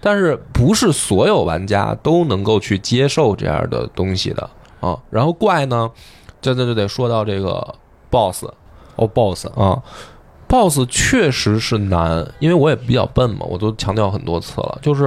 [0.00, 4.50] 但是不是所有玩家都能够去接受这样的东西的
[4.80, 4.98] 啊。
[5.08, 5.88] 然后怪呢，
[6.42, 7.76] 这这就得说到这个
[8.10, 8.46] BOSS
[8.96, 9.80] 哦，BOSS 啊。
[10.50, 15.04] BOSS 确实是难，因为我也比较笨嘛，我都强调很多次了，就是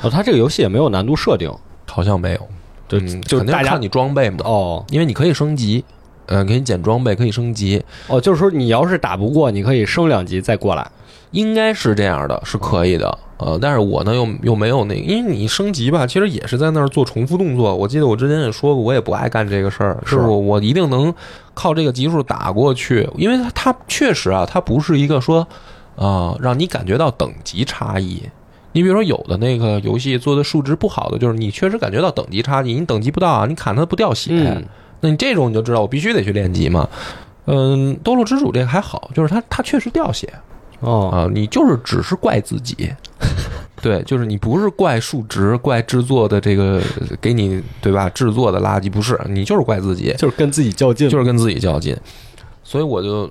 [0.00, 1.52] 哦，它这个游戏也没有难度设定，
[1.86, 2.40] 好像没有，
[2.88, 5.84] 就嗯就大家肯定看你装备嘛，哦因为你可以升级，
[6.28, 10.90] 嗯、给你捡装备，可以升级，哦，就是说你要是打不过，你可以升两级再过来。
[11.32, 13.18] 应该是这样的，是可以的。
[13.38, 17.74] 呃，但是我呢又又没有那个，因为你升级吧，其实也是在那儿做重复动作。
[17.74, 21.12] 我记得我之前也说过，我也不爱干这个事儿，是我我一定能
[21.54, 25.46] 靠这个级数打过去，因为它它确实啊，它不是一个说
[25.96, 28.22] 啊、让你感觉到等级差异。
[28.72, 34.62] 你比如说，有的那个游戏做的数值不好的，就是你确实感觉到等级差异，你等级不到啊，你砍它不掉血，嗯
[35.00, 36.88] 那你这种你就知道我必须得去练级嘛。
[37.46, 40.30] 嗯，堕落之主这个还好，就是它它确实掉血，
[40.80, 42.90] 哦啊，你就是只是怪自己，
[43.86, 46.82] 对，就是你不是怪数值，怪制作的这个
[47.20, 48.08] 给你对吧？
[48.08, 51.96] 制作的垃圾不是，你就是怪自己，就是跟自己较劲，就是跟自己较劲。
[52.64, 53.30] 所以我就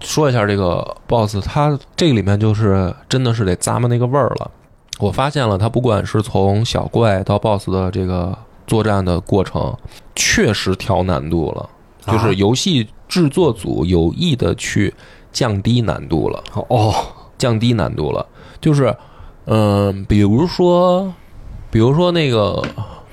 [0.00, 4.50] 说一下这个 boss，他这个里面就是真的是得咂摸那个味儿了。
[4.98, 9.72] 我发现了，他不管是从小怪到 boss 的这个作战的过程，
[10.16, 11.70] 确实调难度了，
[12.04, 14.92] 就啊是游戏制作组有意的去
[15.32, 16.42] 降低难度了。
[16.70, 16.92] 哦
[17.38, 18.26] 降低难度了，
[18.62, 18.96] 就是，
[19.46, 21.12] 嗯、比如说，
[21.70, 22.62] 比如说那个，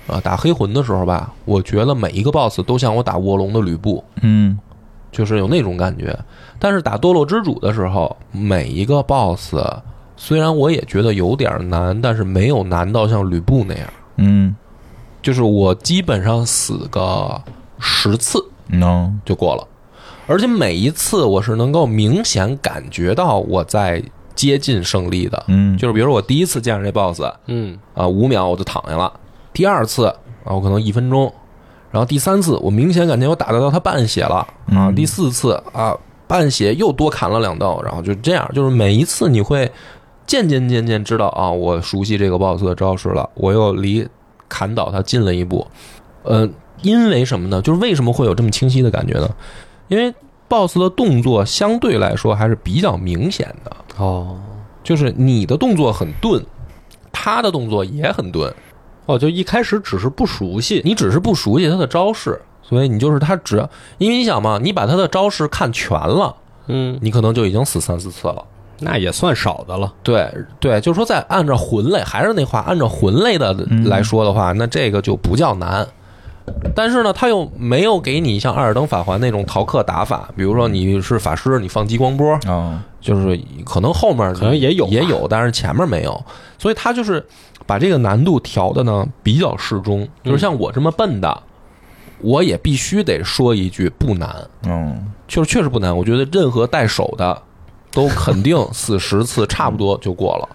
[0.07, 4.57] 啊，打黑魂的时候吧，我觉得每一个 BOSS 都像我打卧龙的吕布，嗯
[5.11, 6.17] 就是有那种感觉。
[6.57, 9.55] 但是打堕落之主的时候，每一个 BOSS
[10.17, 13.87] 虽然我也觉得有点难，但是没有难到像吕布那样。
[14.17, 14.55] 嗯
[15.21, 17.41] 就是我基本上死个
[17.79, 19.67] 十次能就过了，
[20.27, 24.03] 而且每一次我是能够明显感觉到我在
[24.35, 25.43] 接近胜利的。
[25.47, 29.11] 嗯就是比如说我第一次见着这 boss 嗯啊，五秒我就躺下了；
[29.53, 31.31] 第二次啊，我可能一分钟；
[31.91, 35.95] 然后第三次我明显感觉我打得到他半血了啊；嗯第四次啊，
[36.27, 39.71] 半血又多砍了两刀，然后就这样，就是每一次你会
[40.25, 44.07] 渐渐渐渐知道啊，我熟悉这个 boss 的招式了，我又离
[44.49, 45.67] 砍倒他近了一步。
[46.23, 46.49] 呃，
[46.81, 47.61] 因为什么呢？
[47.61, 49.29] 就是为什么会有这么清晰的感觉呢？
[49.89, 50.13] 因为
[50.47, 53.75] boss 的动作相对来说还是比较明显的。
[53.97, 54.37] 哦
[54.83, 56.43] 就是你的动作很钝，
[57.11, 58.53] 他的动作也很钝，
[59.05, 66.35] 哦，就一开始只是不熟悉，你只是不熟悉他的招式，所以你就是他只要，因为你想嘛，你把他的招式看全了，
[66.67, 68.43] 嗯，你可能就已经死三四次了。
[68.79, 69.93] 那也算少的了。
[70.03, 70.29] 对
[70.59, 73.53] 对，就是说，在按照魂类，还是那话，按照魂类的
[73.85, 75.87] 来说的话，那这个就不叫难。
[76.75, 86.23] 但是呢，他又没有给你像《艾尔登法环》那种逃课打法，比如说你是法师，你放激光波，啊就是可能后面可能也有也有，但是前面没有，
[86.57, 87.25] 所以他就是
[87.65, 90.07] 把这个难度调的呢比较适中。
[90.23, 91.43] 就是像我这么笨的，
[92.19, 95.95] 我也必须得说一句不难，嗯就是确实不难。
[95.95, 97.41] 我觉得任何带手的
[97.91, 100.49] 都肯定死十次差不多就过了，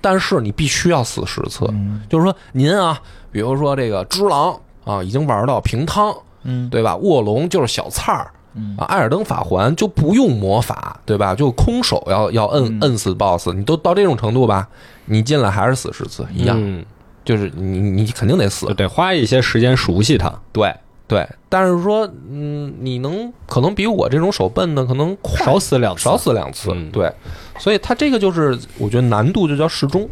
[0.00, 1.68] 但是你必须要死十次。
[2.08, 3.00] 就是说您啊，
[3.32, 6.14] 比如说这个只狼啊，已经玩到平汤，
[6.44, 6.96] 嗯对吧？
[6.96, 8.30] 卧龙就是小菜儿。
[8.54, 11.36] 嗯啊，艾尔登法环就不用魔法，对吧？
[11.36, 14.68] 就空手要要摁摁死 BOSS，你都到这种程度吧，
[15.04, 16.84] 你进来还是死十次一样，嗯，
[17.24, 20.34] 就是你你肯定得死就，得花一些时间熟悉它。
[20.52, 20.74] 对
[21.06, 27.12] 对，但是说，嗯，你能可能比我这种手笨的可能快少死两次，少死两次，嗯对，
[27.56, 30.08] 所以它这个就是我觉得难度就叫适中，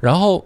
[0.00, 0.44] 然后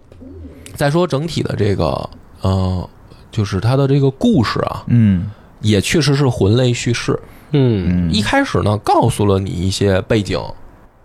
[0.75, 2.07] 再说整体的这个，
[2.41, 2.87] 呃，
[3.35, 7.19] 就是它的这个故事啊，嗯也确实是魂类叙事。
[7.51, 10.39] 嗯嗯一开始呢，告诉了你一些背景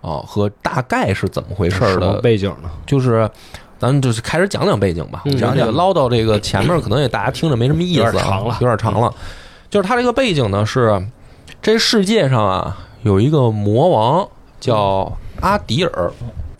[0.01, 2.71] 啊和大概是怎么回事儿的，背景呢？
[2.87, 3.29] 就是。
[3.81, 9.15] 咱们就是开始讲讲背景吧，嗯讲讲唠叨这个前面可能也大家听着没什么意思啊，有点长了有点长了。
[9.71, 11.03] 就是它这个背景呢是，
[11.63, 14.29] 这世界上啊有一个魔王
[14.61, 16.13] 叫阿迪尔，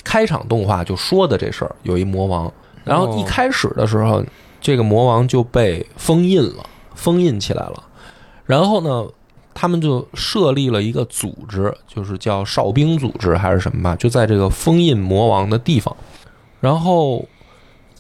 [0.03, 2.51] 开场动画就说的这事儿，有一魔王。
[2.85, 4.25] 然后一开始的时候，
[4.61, 7.83] 这个魔王就被封印了，封印起来了。
[8.45, 9.07] 然后呢，
[9.55, 15.97] 他们就设立了一个组织，就是叫哨兵组织还是什么吧，就在这个封印魔王的地方。
[16.61, 17.25] 然后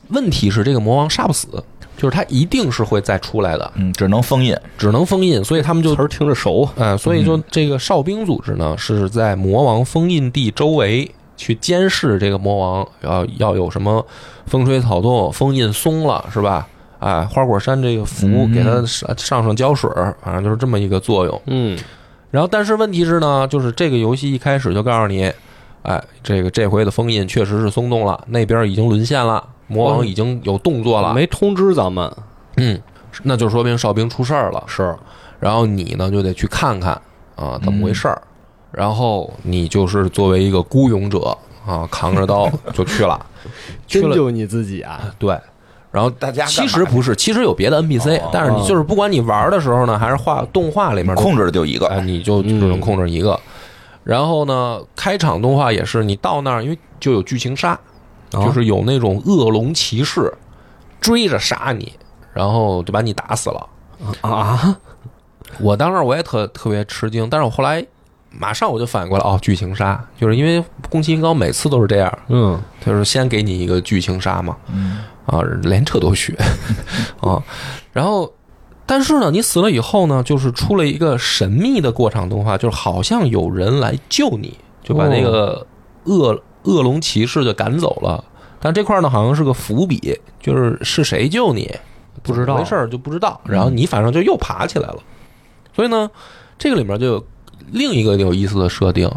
[0.09, 1.49] 问题是，这个魔王杀不死，
[1.97, 4.57] 就是他一定是会再出来的，嗯，只能封印。
[4.77, 6.73] 只能封印，所以他们就词儿听着熟啊。
[6.79, 14.05] 哎，所以就这个哨兵组织呢，是在魔王封印地周围去监视这个魔王，要要有什么
[14.45, 16.69] 风吹草动，封印松了是吧？
[16.99, 21.43] 哎，花果山这个符嗯给它上上上胶水儿，反正就是这么一个作用。
[21.47, 21.79] 嗯。
[22.31, 25.33] 然后，但是问题是呢，就是这个游戏一开始就告诉你，
[25.83, 32.13] 哎，这个这回的封印确实是松动了，那边已经沦陷了，魔王已经有动作了，没通知咱们。
[32.59, 32.79] 嗯，
[33.23, 34.63] 那就说明哨兵出事儿了。
[34.67, 34.95] 是。
[35.41, 36.93] 然后你呢就得去看看
[37.35, 38.21] 啊怎么回事儿，
[38.71, 43.25] 然后你就是作为一个孤勇者啊，扛着刀 就去了，
[43.87, 45.13] 去了真就你自己啊？
[45.19, 45.39] 对。
[45.93, 51.89] 然后大家干嘛其实不是，其实有别的 NPC，、哦但是你就是不管你玩的时候呢，还是画动画里面的控制的就一个。
[51.89, 53.39] 哎，你就只能控制一个。
[54.05, 57.73] 然后呢，开场动画也是你到那儿，因为就有剧情杀，
[58.33, 60.33] 哦就是有那种恶龙骑士
[61.01, 61.93] 追着杀你，
[62.33, 63.69] 然后就把你打死了。
[64.21, 64.77] 啊，
[65.59, 67.85] 我当时我也特特别吃惊，但是我后来
[68.31, 76.37] 马上我就反应过来，哦，剧情杀，就是因为宫崎英高每次都是这样，嗯就是先给你一个剧情杀嘛，嗯啊，连这都学
[77.21, 77.43] 啊，
[77.93, 78.33] 然后。
[78.87, 85.65] 但是呢，你死了以后呢，就是出了一个神秘的过场动画，就是好像有人来救你，就把那个
[86.07, 88.25] 恶恶龙骑士就赶走了。
[88.59, 91.73] 但这块儿呢，好像是个伏笔，就是是谁救你，
[92.25, 93.41] 不知道没事儿就不知道。
[93.45, 94.99] 然后你反正就又爬起来了。
[95.73, 96.11] 所以呢，
[96.59, 97.27] 这个里面就有
[97.73, 99.11] 另一个有意思的设定，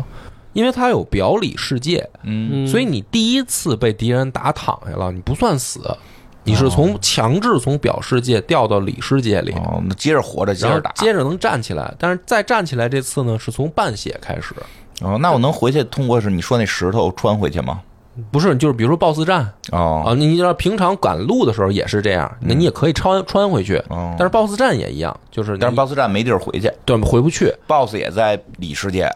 [0.53, 5.79] 因为它有表里世界，嗯嗯，所以你第一次被敌人打躺下了，你不算死，
[6.43, 10.91] 你是从强制从表世界掉到里世界里，哦，那接着活着，接着打。
[10.91, 11.93] 接着能站起来。
[11.97, 14.53] 但是再站起来这次呢，是从半血开始，
[15.01, 17.81] 哦，那我能回去通过是你说那石头穿回去吗？
[18.31, 20.03] 不是就是比如说 BOSS 战哦。
[20.05, 23.77] 啊，你知道平常赶路的时候也是这样，那你也可以穿穿回去。
[23.89, 26.71] 哦，但是 BOSS 战也一样，就是但是 BOSS 战没地儿回去。
[26.85, 29.09] 对回不去，，BOSS 也在里世界。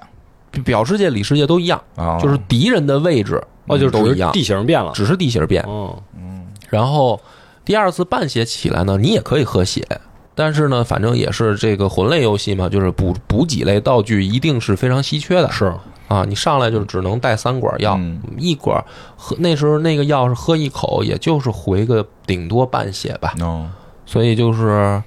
[0.66, 4.92] 表世界、里世界都一样，啊，就是敌人的位置哦，就是都一样，地形变了。
[4.96, 5.64] 只是地形变。
[5.68, 7.20] 嗯嗯，然后
[7.64, 9.86] 第二次半血起来呢，你也可以喝血，
[10.34, 15.52] 但是呢，反正也是这个魂类游戏嘛，就是补补给类道具一定是非常稀缺的。
[15.52, 15.72] 是
[16.08, 16.26] 啊。
[16.26, 18.84] 你上来就只能带三管药，嗯一管
[19.16, 23.68] 喝那时候那个药是喝一口，也就是回个顶多半血吧，哦，
[24.06, 25.02] 所以就是。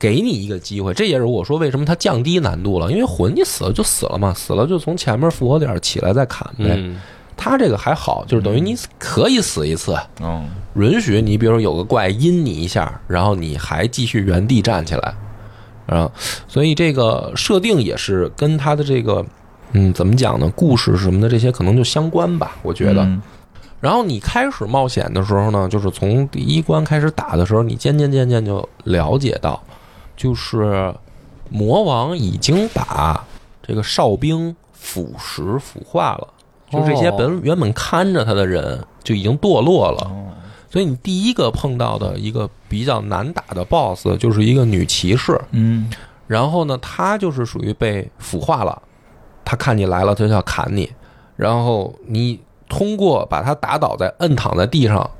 [0.00, 6.72] 给你一个机会，这也是我说为什么它降低难度了，因为魂你死了就死了嘛，死了就从前面复活点起来再砍呗。
[6.78, 6.98] 嗯
[7.36, 15.14] 它这个还好，就是等于你可以死一次，嗯允许你，比如说有个怪阴你一下，然后你还继续原地站起来，
[15.84, 16.10] 啊，
[16.48, 19.22] 所以这个设定也是跟他的这个，
[19.72, 20.50] 嗯，怎么讲呢？
[20.56, 23.02] 故事什么的这些可能就相关吧，我觉得。
[23.02, 23.20] 嗯
[23.80, 29.58] 然后你开始冒险的时候呢，就是从第一关开始打的时候，你渐渐渐渐就了解到，
[30.14, 30.94] 就是
[31.48, 33.24] 魔王已经把
[33.62, 36.28] 这个哨兵腐蚀腐化了，
[36.70, 40.06] 就这些哦本原本看着他的人就已经堕落了。
[40.10, 40.26] 哦
[40.68, 45.90] 所以你第一个碰到的一个比较难打的 BOSS 就是一个女骑士，嗯
[46.26, 48.80] 然后呢，她就是属于被腐化了，
[49.50, 50.88] 她看你来了，他就要砍你，
[51.34, 55.10] 然后你通过把他打倒在摁躺在地上，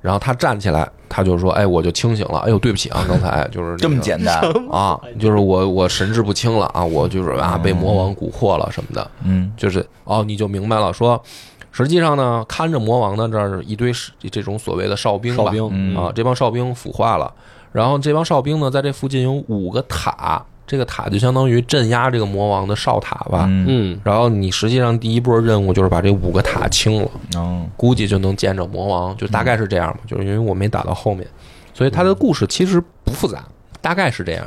[0.00, 9.52] 然后他站起来，他就说：“哎，我就清醒了，哎呦，对不起啊，刚才 就是、那个、这么简单，啊，就是我我神志不清了啊，我就是啊被魔王蛊惑了什么的，嗯。
[9.56, 11.22] 就是哦，你就明白了，说
[11.70, 13.92] 实际上呢，看着魔王的这儿一堆
[14.32, 15.96] 这种所谓的哨兵吧，哨兵嗯。
[15.96, 17.32] 啊，这帮哨兵腐化了，
[17.70, 23.46] 然后这帮哨兵呢，在这附近有五个塔，这个塔就相当于镇压这个魔王的哨塔吧。
[23.48, 29.98] 嗯嗯然后你实际上第一波任务就是把这五个塔清了，哦估计就能见着魔王，就大概是这样吧。
[30.06, 31.26] 就是因为我没打到后面，
[31.74, 33.44] 所以它的故事其实不复杂，
[33.80, 34.46] 大概是这样。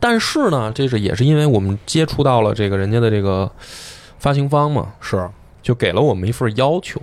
[0.00, 3.50] 但是呢，这是也是因为我们接触到了这个人家的这个
[4.18, 5.28] 发行方嘛，是
[5.62, 6.98] 就给了我们一份要求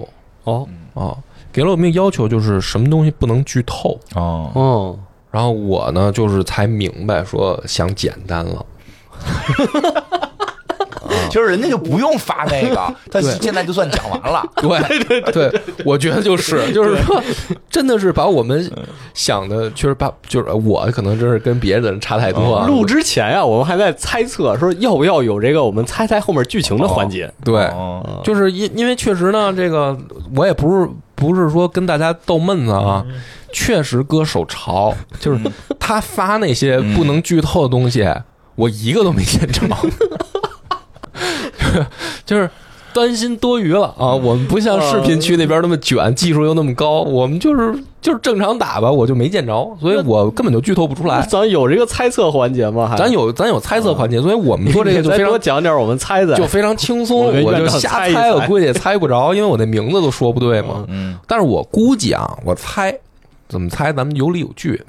[0.46, 1.16] 哦哦，
[1.54, 4.00] 给了我们一个要求，就是什么东西不能剧透。
[4.16, 5.00] 哦，哦，
[5.32, 8.66] 然后我呢，就是才明白说想简单了。
[11.30, 14.44] 其实人家就不用发那个，他现在就算讲完了。
[14.58, 17.22] 对对对，我觉得就是就是说，
[17.70, 18.70] 真的是把我们
[19.14, 22.68] 想的，确实把就是我可能真是跟别的人差太多啊。
[22.68, 27.32] 录之前呀，我们还在猜测说要不要有这个我们猜猜后面剧情的环节。
[27.44, 29.98] 对，哦就是因因为确实呢，这个
[30.36, 33.06] 我也不是不是说跟大家逗闷子啊，
[33.52, 35.40] 确实搁手潮，就是
[35.80, 38.08] 他发那些不能剧透的东西，
[38.56, 39.62] 我一个都没见着，
[42.26, 42.50] 就是。
[42.92, 44.16] 担心多余了啊！
[44.16, 51.22] 我们不像视频区那边那么卷，技术又那么高，我们就是就是正常打吧，我就没见着，所以我根本就剧透不出来。
[51.28, 52.88] 咱有这个猜测环节吗？
[52.88, 56.36] 还咱有咱有猜测环节，所以我们说这个就非常讲点，我们猜的。
[56.36, 60.84] 就非常轻松，我就瞎猜，我估计也猜不着，因为我那名字都说不对嘛。
[60.88, 62.92] 嗯但是我估计啊，我猜
[63.48, 64.82] 怎么猜，咱们有理有据。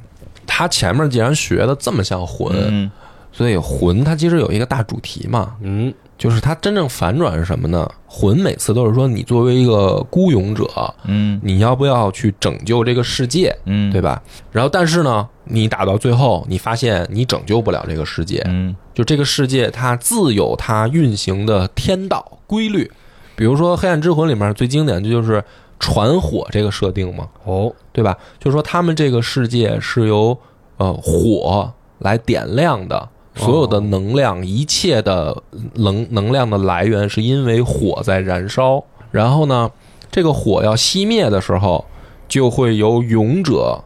[0.46, 2.90] 他前面既然学的这么像魂，嗯
[3.30, 7.90] 所以魂它其实有一个大主题嘛，嗯就是它真正反转是什么呢？
[8.06, 10.68] 魂每次都是说你作为一个孤勇者，
[11.06, 14.22] 嗯你要不要去拯救这个世界，嗯，对吧？
[14.52, 22.90] 然后但是呢，你打到最后，你发现你拯救不了这个世界，嗯就这个世界它自有它运行的天道规律。
[23.34, 25.42] 比如说《黑暗之魂》里面最经典的就是
[25.78, 28.14] 传火这个设定嘛，哦对吧？
[28.38, 30.36] 就是说他们这个世界是由
[30.76, 33.08] 呃火来点亮的，
[33.40, 35.42] 所有的能量，一切的
[35.74, 38.84] 能能量的来源是因为火在燃烧。
[39.10, 39.70] 然后呢，
[40.10, 41.84] 这个火要熄灭的时候，
[42.28, 43.82] 就会由勇者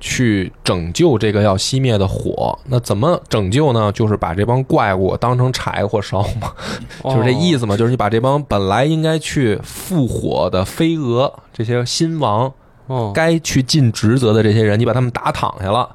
[0.00, 2.58] 去拯救这个要熄灭的火。
[2.66, 3.92] 那怎么拯救呢？
[3.92, 6.52] 就是把这帮怪物当成柴火烧嘛，
[7.04, 7.76] 就是这意思嘛。
[7.76, 12.52] 就是你把这帮本来应该去复火的飞蛾这些新王。
[12.86, 15.88] 哦，该去尽职责的这些人，你把他们打躺下了，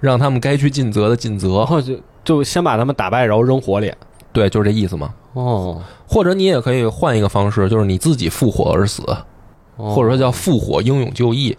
[0.00, 1.64] 让他们该去尽责的尽责
[2.24, 3.92] 就就先把他们打败，然后扔火里。
[4.32, 5.12] 对，就是这意思嘛。
[5.34, 9.02] 哦，或者你也可以换一个方式，就是你自己复活而死，
[9.76, 11.56] 哦或者说叫复活英勇就义。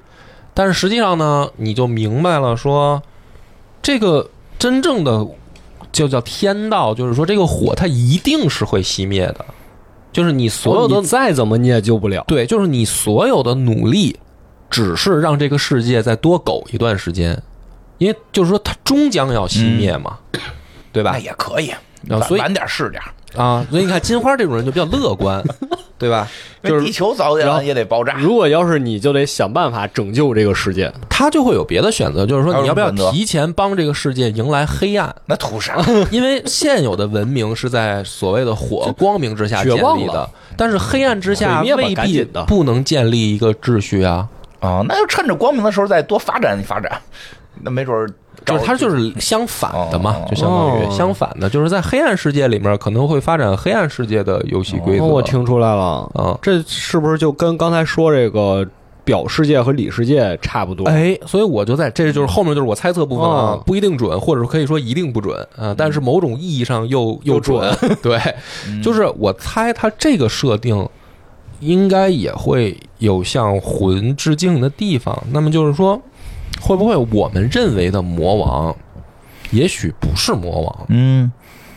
[0.53, 3.01] 但是实际上呢，你就明白了说，
[3.82, 5.28] 这个真正的
[5.91, 9.45] 就叫天道，就是说这个火它一定是会熄灭的，
[10.11, 12.24] 就是你所有的、哦再怎么你也救不了。
[12.28, 14.16] 对，就是你所有的努力，
[14.70, 17.41] 只是让这个世界再多苟一段时间，
[18.04, 20.18] 因为就是说它终将要熄灭嘛，
[20.91, 21.20] 对吧那？
[21.20, 21.70] 也可以，
[22.10, 23.01] 啊所以晚点是点，
[23.36, 25.41] 啊，所以你看金花这种人就比较乐观，
[25.97, 26.28] 对吧？
[26.64, 28.16] 就是因为地球早点也得爆炸。
[28.18, 30.91] 如果要是你就得想办法拯救这个世界。
[31.10, 35.16] 他就会有别的选择，就是说你要不要提前帮这个世界迎来黑暗？
[35.28, 35.78] 那图啥？
[36.12, 44.28] 因为现有的文明是在所谓的火光明之下建立的但是黑暗之下未必不能建立一个秩序啊。
[44.60, 47.01] 啊，那就趁着光明的时候再多发展发展，
[47.64, 48.07] 那没准儿
[48.45, 55.03] 就是它就是相反的嘛哦，就相当于哦相反的，就是在黑暗世界里面可能会发展黑暗世界的游戏规则。
[55.05, 58.68] 哦，我听出来了，啊，这是不是就跟刚才说这个
[59.05, 60.86] 表世界和里世界差不多？
[60.88, 67.74] 哎，所以我就在这就是后面就是我猜测部分啊哦，不一定准，或者可以说一定不准啊，但是某种意义上又又又准。
[68.01, 68.20] 对，
[68.82, 70.86] 就是我猜它这个设定
[71.59, 75.18] 应该也会有向魂致敬的地方。
[75.32, 76.01] 那么就是说，
[76.64, 78.76] 会不会我们认为的魔王，
[79.51, 80.86] 也许不是魔王？
[80.88, 81.32] 嗯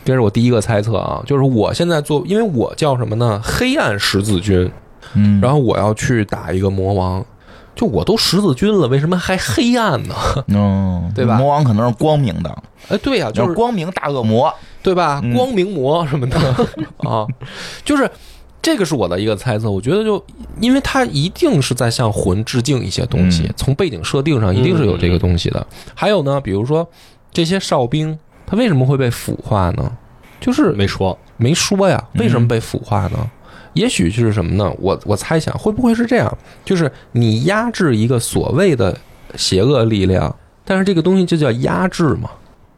[0.05, 3.41] 这是我第一个猜测啊，就是我现在做，因为我叫什么呢？
[3.43, 4.71] 黑暗十字军，
[5.13, 7.25] 嗯，然后我要去打一个魔王，
[7.75, 10.15] 就我都十字军了，为什么还黑暗呢？
[10.47, 14.53] 嗯，对吧魔王可能是光明的，哎，对呀、就是光明大恶魔。
[14.83, 15.19] 对吧？
[15.21, 16.37] 嗯光明魔什么的
[17.03, 17.27] 啊，
[17.83, 18.09] 就是
[18.61, 19.69] 这个是我的一个猜测。
[19.69, 20.23] 我觉得就
[20.59, 25.65] 因为它一定是在向魂致敬一些东西，嗯从背景设定上一定是有这个东西的。
[25.95, 26.87] 还有呢，比如说
[27.31, 29.91] 这些哨兵，他为什么会被腐化呢？
[30.39, 33.31] 就是没说，没说呀，为什嗯么被腐化呢？
[33.73, 34.73] 也许是什么呢？
[34.79, 36.37] 我我猜想会不会是这样？
[36.65, 38.97] 就是你压制一个所谓的
[39.35, 40.35] 邪恶力量，
[40.65, 42.29] 但是这个东西就叫压制嘛，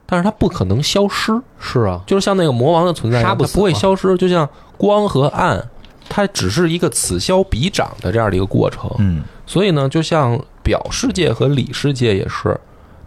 [0.10, 5.64] 但是它不可能消失，是啊，就是像那个魔王的存在，它不不会消失，就像光和暗，
[6.10, 8.89] 它只是一个此消彼长的这样的一个过程。
[8.97, 12.60] 嗯所以呢，就像表世界和里世界也是，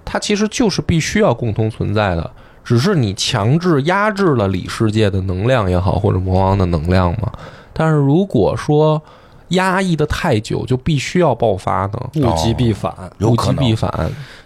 [0.05, 2.30] 它其实就是必须要共同存在的，
[2.64, 7.32] 只是你强制压制了里世界的能量也好，或者魔王的能量嘛。
[7.72, 9.00] 但是如果说
[9.53, 12.11] 压抑的太久，就必须要爆发呢？
[12.16, 12.92] 物极必反。
[13.20, 13.90] 物极必反，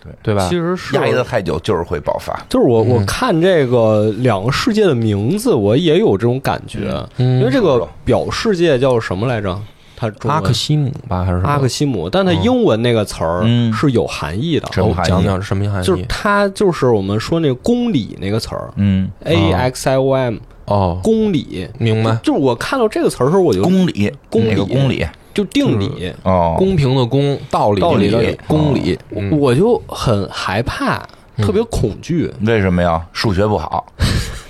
[0.02, 0.56] 对对吧其？
[0.56, 2.38] 实是压抑的太久就是会爆发。
[2.48, 9.58] 就是我我嗯看这个两个世界的名字，我也有这种感觉，嗯因为这个表世界叫什么来着？
[9.98, 15.86] 它阿克西姆吧，还是什么阿克西姆，但它英文那个词儿嗯是有含义的，哦什么含义讲讲是什么含义？
[15.86, 20.36] 就是它就是我们说那个公理那个词儿嗯，，A X I O M
[20.66, 21.68] 哦，公理。
[21.78, 22.16] 明白。
[22.22, 25.06] 就是我看到这个词儿的时候，我就公理，公理公理？
[25.34, 31.06] 就定理，哦，公平的公，道理的道理的理公理，嗯我就很害怕，
[31.36, 33.06] 特别恐惧，为什么呀？
[33.12, 33.84] 数学不好。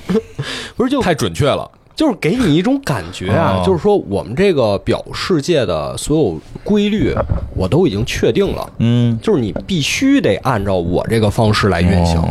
[0.76, 1.68] 不是就太准确了。
[1.96, 7.12] 就是给你一种感觉啊哦，就是说我们这个表世界的所有规律，
[7.56, 12.22] 我都已经确定了，嗯，就是你必须得按照我这个方式来运行。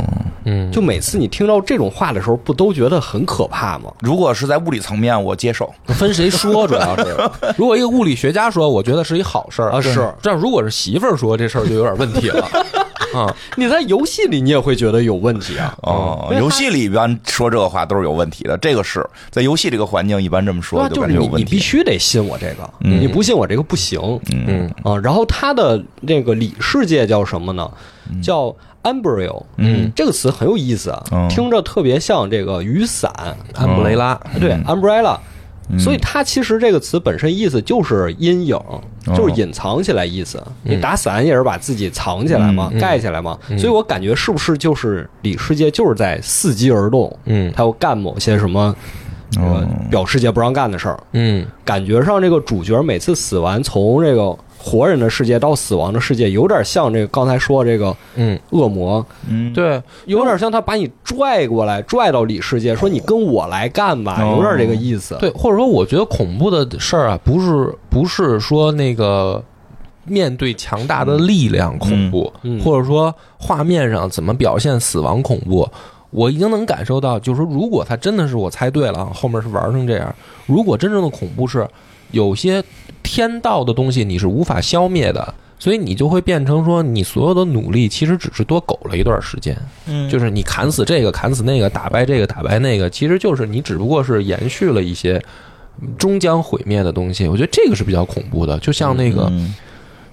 [0.46, 3.92] 哦嗯，就每次你听到这种话的时候，不都觉得很可怕吗？
[4.00, 5.74] 如果是在物理层面，我接受。
[5.88, 7.18] 分谁说，主要是
[7.58, 12.48] 如果一个物理学家说，我觉得是一好事儿啊是这样如果是媳妇儿说，这事儿就有点问题了
[13.14, 13.34] 啊。
[13.56, 15.76] 你在游戏里你也会觉得有问题啊。
[15.82, 20.88] 哦，游戏里一般说这个话都是有问题的，这个是在游戏这个环境一般这么说？
[20.90, 21.44] 就就是你，感觉有问题。
[21.44, 24.96] 你必须得信我这个，嗯你不信我这个不行嗯啊。
[24.98, 27.68] 然后他的那个里世界叫什么呢？
[28.22, 28.56] 叫
[28.86, 29.44] Umbrel。
[29.58, 31.28] 嗯，这个词很有意思啊，嗯。
[31.28, 33.12] 听着特别像这个雨伞，
[33.54, 35.18] 安布雷拉，对嗯，umbrella。
[35.70, 35.80] 嗯。
[35.80, 38.82] 所以它其实这个词本身意思就是阴影，哦。
[39.16, 40.42] 就是隐藏起来意思。
[40.64, 42.80] 你打伞也是把自己藏起来嘛，嗯。
[42.80, 43.38] 盖起来嘛。
[43.50, 43.58] 嗯。
[43.58, 47.52] 所以我感觉是不是就是里世界就是在伺机而动，嗯。
[47.56, 48.76] 他要干某些什么
[49.32, 51.00] 这个哦表世界不让干的事儿。
[51.14, 51.46] 嗯。
[51.64, 64.38] 感觉上这个主角每次死完，从这个活人的世界到死亡的世界，有点像这个刚才说这个嗯，恶魔，嗯，对，有点像他把你拽过来，拽到里世界，说你跟我来干吧，哦。
[64.38, 65.16] 有点这个意思。
[65.20, 69.44] 对，或者说，我觉得恐怖的事儿啊，不是不是说那个
[70.06, 72.58] 面对强大的力量恐怖，嗯。
[72.58, 72.64] 嗯。
[72.64, 75.70] 或者说画面上怎么表现死亡恐怖，
[76.10, 80.16] 我已经能感受到，就是说，如果他真的是我猜对了啊，后面是玩成这样，
[80.48, 81.68] 如果真正的恐怖是
[82.10, 82.64] 有些
[83.06, 85.34] 天道的东西你是无法消灭的。
[85.58, 95.20] 所以你就会变成说，你所有的努力其实只是多苟了一段时间，嗯，就是你砍死这个，砍死那个，打败这个，打败那个，其实就是你只不过是延续了一些
[95.98, 97.26] 终将毁灭的东西。
[97.26, 99.56] 我觉得这个是比较恐怖的，就像那个、嗯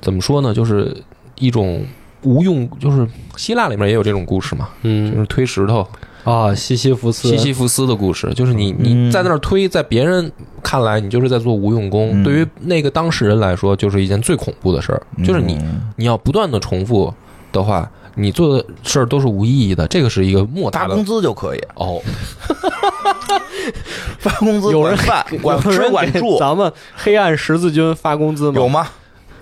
[0.01, 0.97] 怎么说呢，就是
[1.39, 1.85] 一种
[2.23, 5.87] 无用，就是希腊里面也有这种故事嘛，就嗯是推石头，
[6.25, 9.11] 啊，西西弗斯，西西弗斯的故事，就是你你嗯。
[9.11, 10.31] 在那儿推，在别人
[10.63, 12.23] 看来你就是在做无用功，嗯。
[12.23, 15.91] 对于那个当事人来说，就是一件最恐怖的事儿，就是你嗯。
[15.97, 17.13] 你要不断的重复
[17.53, 17.91] 的话。
[18.15, 21.99] 你做的事儿都是无意义的，这个是一个莫大的发工资就可以，哦，
[24.21, 28.61] 发工资 有人管饭管吃管住，咱们黑暗十字军发工资吗？
[28.61, 28.87] 有吗？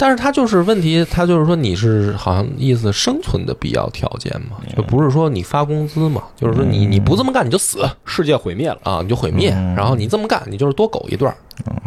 [0.01, 8.79] 但是他就是问题，他就是说你是好像意思生存的必要条件嘛，就不是说你发工资嘛，就是说你你不这么干你就死世界毁灭了。
[8.83, 9.75] 啊，你就毁灭，嗯。
[9.75, 11.37] 然后你这么干你就是多苟一段儿，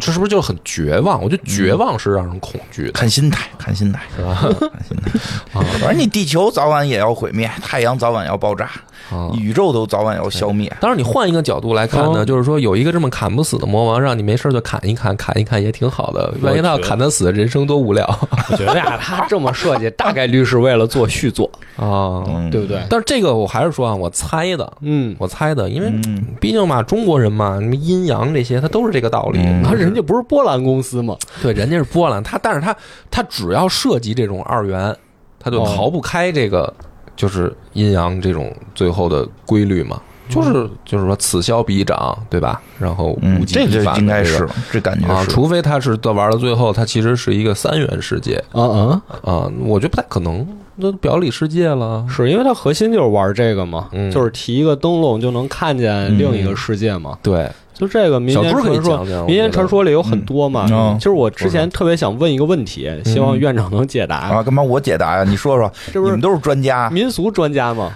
[0.00, 1.22] 这是不是就很绝望？
[1.22, 4.34] 我觉得绝望是让人恐惧的，看心态，看心态，是吧？
[4.40, 5.18] 看心态。
[5.80, 8.70] 反正你地球早晚也要毁灭，太阳早晚要爆炸，
[9.10, 9.30] 啊。
[9.38, 10.70] 宇宙都早晚要消灭。
[10.80, 16.32] 当然，你换一个角度来看呢，哦就是说有一个这么砍不死的魔王，让你没事就砍一砍，砍一砍也挺好的。
[16.42, 18.04] 万一他要砍得死，人生多无聊
[18.50, 22.22] 我觉得呀，他这么设计，大概率是为了做续作， 啊！
[22.26, 22.82] 嗯，对不对？
[22.90, 29.38] 但是这个我还是说啊，我猜的，嗯，我猜的，因为嗯毕竟嘛，中国人嘛，什么阴阳这些，他都是这个道理。
[29.64, 31.16] 嗯那人家不是波兰公司嘛？
[31.42, 32.74] 对，人家是波兰，他但是他
[33.10, 34.94] 他只要涉及这种二元，
[35.38, 35.74] 他就哦。
[35.74, 36.72] 逃不开这个
[37.16, 42.60] 就是阴阳这种最后的规律嘛，就是就是说此消彼长，对吧？
[42.78, 48.42] 然后这个必反的应该是这感觉啊，除非他是到玩到最后，他其实是一个三元世界。
[48.52, 50.46] 啊啊，啊，我觉得不太可能，
[50.76, 52.04] 那都表里世界了。
[52.08, 54.10] 是因为它核心就是玩这个嘛，嗯。
[54.10, 57.18] 就是提一个灯笼就能看见另一个世界嘛。
[57.22, 59.04] 对，就这个民间传说。
[59.26, 60.66] 民间传说里有很多嘛。
[60.70, 64.16] 嗯嗯其实我之前特别想问一个问题，希望院长能解答。
[64.16, 65.24] 啊，干嘛我解答呀？
[65.24, 67.92] 你说说，这不是你们都是专家，民俗专家吗？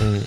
[0.00, 0.20] 嗯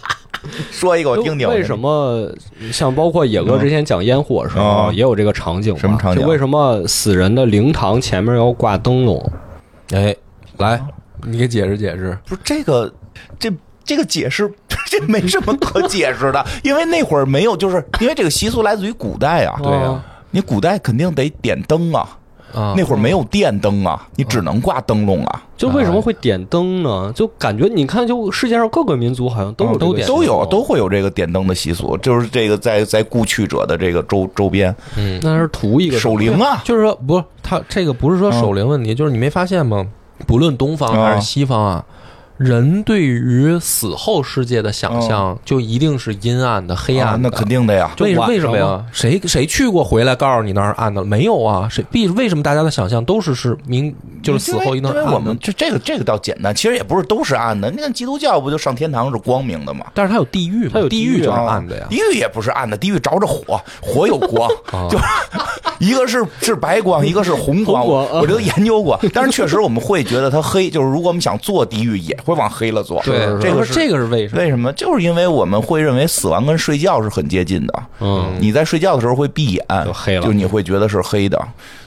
[0.70, 1.50] 说一个我听听。
[1.50, 2.32] 为什么
[2.72, 5.76] 像包括野哥之前讲烟火的时候，嗯也有这个场景？
[5.76, 9.32] 什么场景就为什么死人的灵堂前面要挂灯笼？
[9.92, 10.16] 哎，
[10.58, 10.80] 来，
[11.24, 12.16] 你给解释解释。
[12.28, 12.94] 不是这个，
[13.40, 13.52] 这
[13.86, 14.52] 这个解释
[14.90, 19.56] 这没什么可解释的， 因为那会儿没有，就是因为这个习俗来自于古代啊。
[19.64, 20.04] 对呀。
[20.32, 22.18] 你古代肯定得点灯啊，
[22.54, 25.44] 啊，那会儿没有电灯啊，你只能挂灯笼啊。
[25.56, 27.10] 就为什么会点灯呢？
[27.16, 34.76] 就感觉你看，就世界上各个民族好像都有都点都有都会有这个点灯的习俗，就是这个在在故去者的这个周周边。
[34.98, 39.88] 嗯，那是图一个守灵啊，就是说不是他这个不是说守灵问题，就是你没发现吗？
[40.28, 41.86] 不论东方还是西方啊，
[42.38, 47.30] 人对于死后世界的想象就一定是阴暗的、黑暗的。
[47.30, 47.92] 啊那肯定的呀。
[48.00, 48.84] 为为什么呀？
[48.92, 51.04] 谁谁去过回来告诉你那儿暗的？
[51.04, 51.68] 没有啊？
[51.70, 57.72] 谁必为什么大家的想象都是是明就是死后一定因为暗的我们这这个这个倒简单，其实也不是都是暗的。
[57.72, 59.86] 你看基督教不就上天堂是光明的吗？
[59.94, 61.86] 但是它有地狱嘛，它有地狱就是啊暗的呀。
[61.90, 64.98] 地狱也不是暗的，地狱着着火，火有光，啊 就
[65.80, 67.84] 一个是是白光， 一个是红光。
[67.84, 73.02] 红光啊我我这都研究过，但是确实我们会觉得它黑，就是如果我们想做地狱，也会往黑了做。
[73.04, 74.42] 对，这个是这个是为什么？
[74.42, 74.74] 为什么？
[74.74, 77.84] 就是因为我们会认为死亡跟睡觉是很接近的。
[78.00, 81.40] 嗯，你在睡觉的时候会闭眼，就黑了就你会觉得是黑的。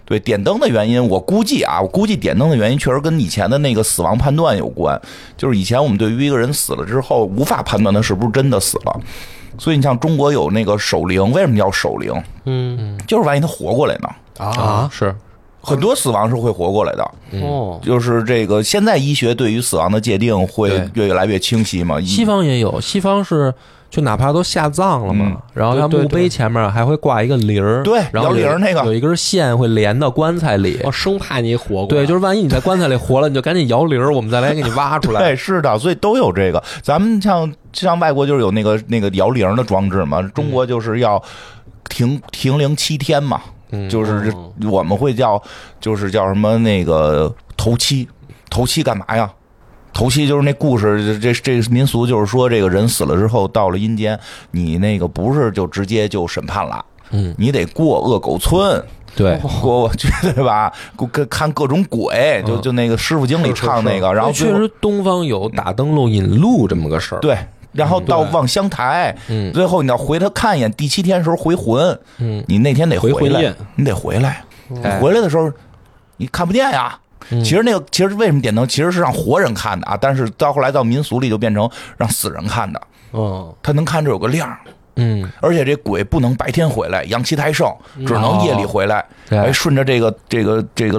[0.04, 4.98] 对，点灯的原因，我估计啊，我估计点灯的原因确实跟以前的那个死亡判断有关。
[5.36, 9.00] 就是以前我们对于一个人死了之后，无法判断他是不是真的死了。
[9.58, 12.14] 所以你像中国有那个守灵，为什么叫守灵？
[12.46, 14.08] 嗯就是万一他活过来呢？
[14.38, 15.14] 啊，是
[15.68, 17.10] 很多死亡是会活过来的。
[17.42, 22.00] 哦，就是这个，现在医学对于死亡的界定会越来越清晰嘛。
[22.00, 23.52] 西方也有，西方是
[23.90, 30.78] 就哪怕都下葬了嘛，嗯然后他墓碑前面还会挂一个铃儿，对然后铃儿那个有一根线会连到棺材里。
[30.84, 35.20] 哦生怕你活过来，对，就是万一你在棺材里活了，你就赶紧摇铃儿，我们再来给你挖出来。
[35.24, 36.62] 对，是的，所以都有这个。
[36.82, 41.22] 咱们像像外国就是有那个那个摇铃的装置嘛，中国就是要
[41.88, 43.52] 停停灵七天嘛，嗯
[43.88, 45.42] 就是哦我们会叫
[45.80, 48.08] 就是叫什么那个头七，
[48.48, 49.30] 头七干嘛呀？
[49.92, 54.16] 头七就是那故事，这这这民俗就是说，这个人死了之后到了阴间，
[54.52, 58.80] 你那个不是就直接就审判了，嗯，你得过恶狗村，
[59.16, 67.36] 对，过我觉得吧，过看看各种鬼，就就那个师傅经理唱那个，然后确实东方有打灯笼引路这么个事儿。，对，
[67.72, 69.52] 然后到望乡台，嗯。
[69.52, 74.44] 最后你要回他看一眼，第七天时候回魂，嗯，你那天得来回来，你得回来，
[74.82, 74.98] 哎。
[75.00, 75.50] 回来的时候
[76.16, 76.98] 你看不见呀。
[77.30, 77.44] 嗯。
[77.44, 82.80] 其实那个，其实为什么点灯，其实是让活人看的啊，但是到后来到民俗里就变成让死人看的，
[83.12, 84.56] 嗯，他能看这有个亮，
[84.96, 87.70] 嗯，而且这鬼不能白天回来，阳气太盛，
[88.06, 89.38] 只能夜里回来，对。
[89.38, 90.98] 哎，顺着这个这个这个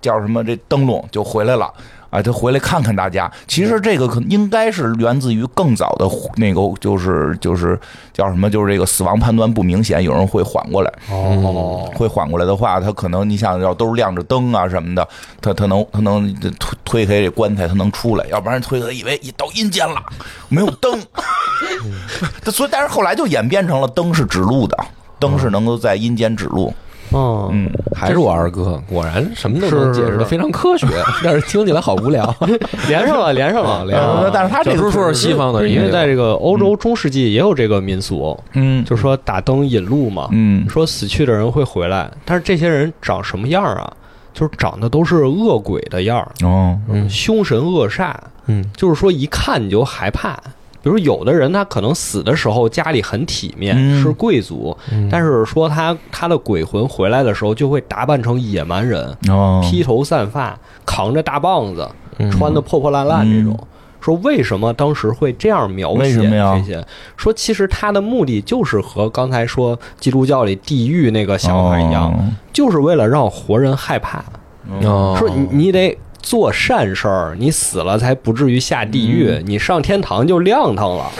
[0.00, 0.42] 叫什么？
[0.42, 1.70] 这灯笼就回来了。
[2.10, 3.30] 啊，他回来看看大家。
[3.46, 7.78] 其实这个可应该是源自于更早的那个，就是就是
[8.12, 10.92] 叫什么，就是这个死亡判断不明显，有人会缓过来。
[11.10, 15.06] 哦，会缓过来的话，他可能你想要都是亮着灯啊什么的，
[15.40, 20.02] 他他能他能推推开这棺材，他能出来，要不然推开以为到阴间了，
[20.48, 20.98] 没有灯。
[22.42, 24.76] 他所以但是后来就演变成了灯是指路的，
[25.18, 26.68] 灯是能够在阴间指路。
[26.68, 30.86] 嗯，嗯，还是我二哥，果然什么都能解释的非常科学，
[31.24, 32.34] 但是听起来好无聊。
[32.88, 34.30] 连上了，连上了，连上呃了。
[34.32, 43.92] 但是他这个小叔说是西方的，因为在这个欧洲中世纪也有这个民俗，嗯就是说打灯引路嘛，嗯说死去的人会回来，但是这些人长什么样啊？
[44.34, 48.12] 就是长得都是恶鬼的样儿，哦嗯凶神恶煞，
[48.46, 50.38] 嗯就是说一看你就害怕。
[50.82, 54.02] 比如有的人他可能死的时候家里很体面，嗯。
[54.02, 55.08] 是贵族，嗯。
[55.10, 59.60] 但是说他他的鬼魂回来的时候就会打扮成野蛮人，哦。
[59.62, 62.30] 披头散发，扛着大棒子，嗯。
[62.30, 63.58] 穿的破破烂烂这种。
[64.00, 66.86] 说为什么当时会这样描写这些？
[67.16, 72.14] 说其实他的目的就是和刚才说基督教里地狱那个想法一样，
[72.52, 74.24] 就是为了让活人害怕。
[74.82, 75.16] 哦。
[75.18, 81.10] 说你你得做善事儿，你死了才不至于下地狱，嗯你上天堂就亮堂了。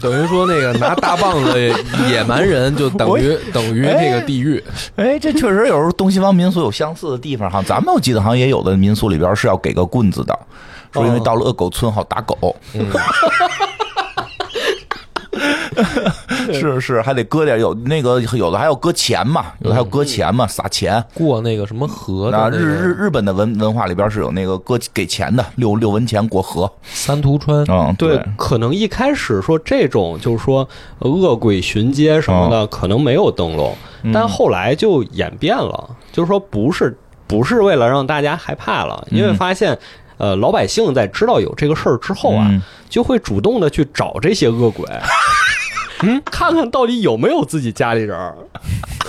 [0.00, 1.74] 等于说那个拿大棒子
[2.08, 4.62] 野蛮人就等于 等于这个地狱。
[4.96, 7.62] 哎，这确实有时候东西方民俗有相似的地方哈。
[7.66, 10.38] 咱们我记得好像也有的民俗里边是要给个棍子的，
[10.92, 12.54] 说因为到了恶狗村好打狗。
[16.52, 21.02] 是是，还得搁点有那个有的还要搁钱嘛，有的还要搁钱嘛，撒钱。
[21.14, 26.70] 过那个什么河啊日日日本的文文化里边是有那个搁给钱的，六六文钱过河。
[26.82, 30.68] 三途川，嗯，对，可能一开始说这种就是说
[30.98, 33.74] 呃恶鬼巡街什么的，可能没有灯笼，
[34.12, 39.78] 但后来就演变了，就是说不是不是为了让大家害怕了，因为发现。
[40.20, 44.84] 呃，老百姓在知道有这个事儿之后啊，嗯就会主动的去找这些恶鬼，
[46.02, 48.36] 嗯，看看到底有没有自己家里人儿。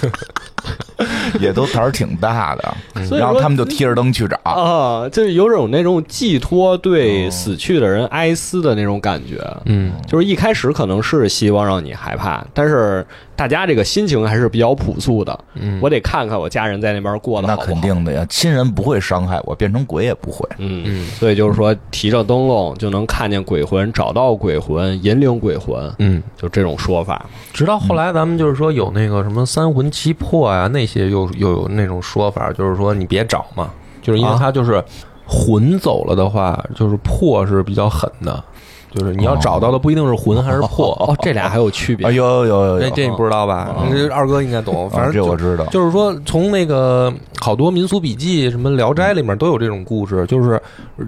[1.40, 4.38] 也都胆儿挺大的，所以然后他们就提着灯去找。
[4.44, 9.42] 啊，就是有种那种寄托对死去的人哀思的那种感觉。
[9.66, 13.06] 嗯，就是一开始可能是希望让你害怕，但是
[13.36, 15.38] 大家这个心情还是比较朴素的。
[15.56, 17.74] 嗯我得看看我家人在那边过得那好不好。
[17.74, 20.48] 肯定的呀，亲人不会伤害我，变成鬼也不会。
[20.58, 27.26] 嗯，嗯所以就是说，提着灯笼就能看见鬼魂，找到鬼魂，引领鬼魂，嗯，就这种说法。
[27.54, 33.70] 直到后来咱们就是说有那个什么三魂七魄呀，那些又又有那种说法，就是说你别找嘛，
[34.02, 34.84] 就是因为啊他就是
[35.26, 38.44] 魂走了的话，就是魄是比较狠的，
[38.92, 40.92] 就是你要找到的不一定是魂还是魄。
[41.00, 43.76] 哦，这俩还有区别啊，有有有有有，这这你不知道吧？
[43.92, 45.66] 这二哥应该懂，反啊正就这我知道。
[45.68, 50.60] 就是说，从那个好多民俗笔记、什么《聊斋》里面都有这种故事，就是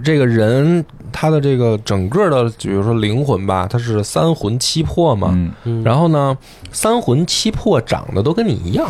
[0.03, 5.35] 这个人他的这个整个的，比如说灵魂吧，他是三魂七魄嘛。
[5.83, 6.37] 然后呢，
[6.71, 8.87] 三魂七魄长得都跟你一样，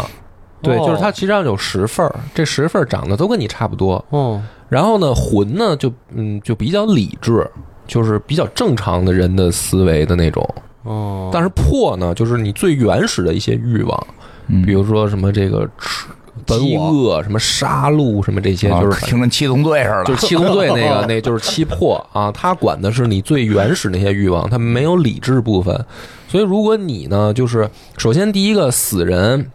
[0.62, 4.03] 对，哦就是它实际上有十份儿，这十份儿长得都跟你差不多。
[4.09, 7.49] 哦，然后呢，魂呢就嗯就比较理智，
[7.88, 10.47] 就是比较正常的人的思维的那种。
[10.84, 14.07] 哦，但是魄呢，就是你最原始的一些欲望，
[14.47, 16.07] 嗯，比如说什么这个吃
[16.47, 22.32] 饥饿、什么杀戮、什么这些，啊就是听着七宗罪似的，就是七宗罪那个， 那就是七魄啊。
[22.32, 25.86] 他管的是你最原始那些欲望，他没有理智部分。
[26.28, 29.51] 所以如果你呢，就是首先第一个死人，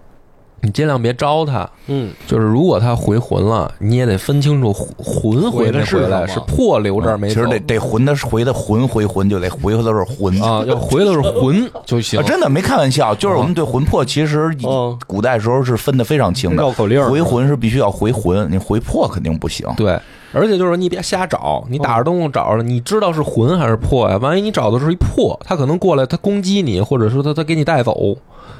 [0.66, 1.68] 你尽量别招他。
[1.86, 7.30] 嗯，就是如果他回魂了，你也得分清楚魂魂回没回来，是魄留这儿没嗯。
[7.30, 12.22] 其实得得魂的回的魂回魂就得回的是魂啊，要回的是魂就行啊。
[12.26, 14.50] 真的没开玩笑，就是我们对魂魄其实
[15.06, 16.56] 古代时候是分的非常清的。
[16.56, 19.64] 绕口令回魂是必须要回魂，你回魄肯定不行。
[19.76, 19.96] 对，
[20.37, 24.18] 而且就是你别瞎找，你打着灯笼找着了，你知道是魂还是魄呀？
[24.18, 28.14] 万一你找的是一魄，他可能过来他攻击你，或者说他他给你带走，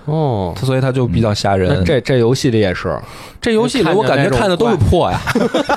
[0.07, 1.69] 哦，他所以他就比较吓人。
[1.69, 2.99] 那这这游戏里也是，
[3.43, 5.21] 这游戏里我感觉看的都是魄呀，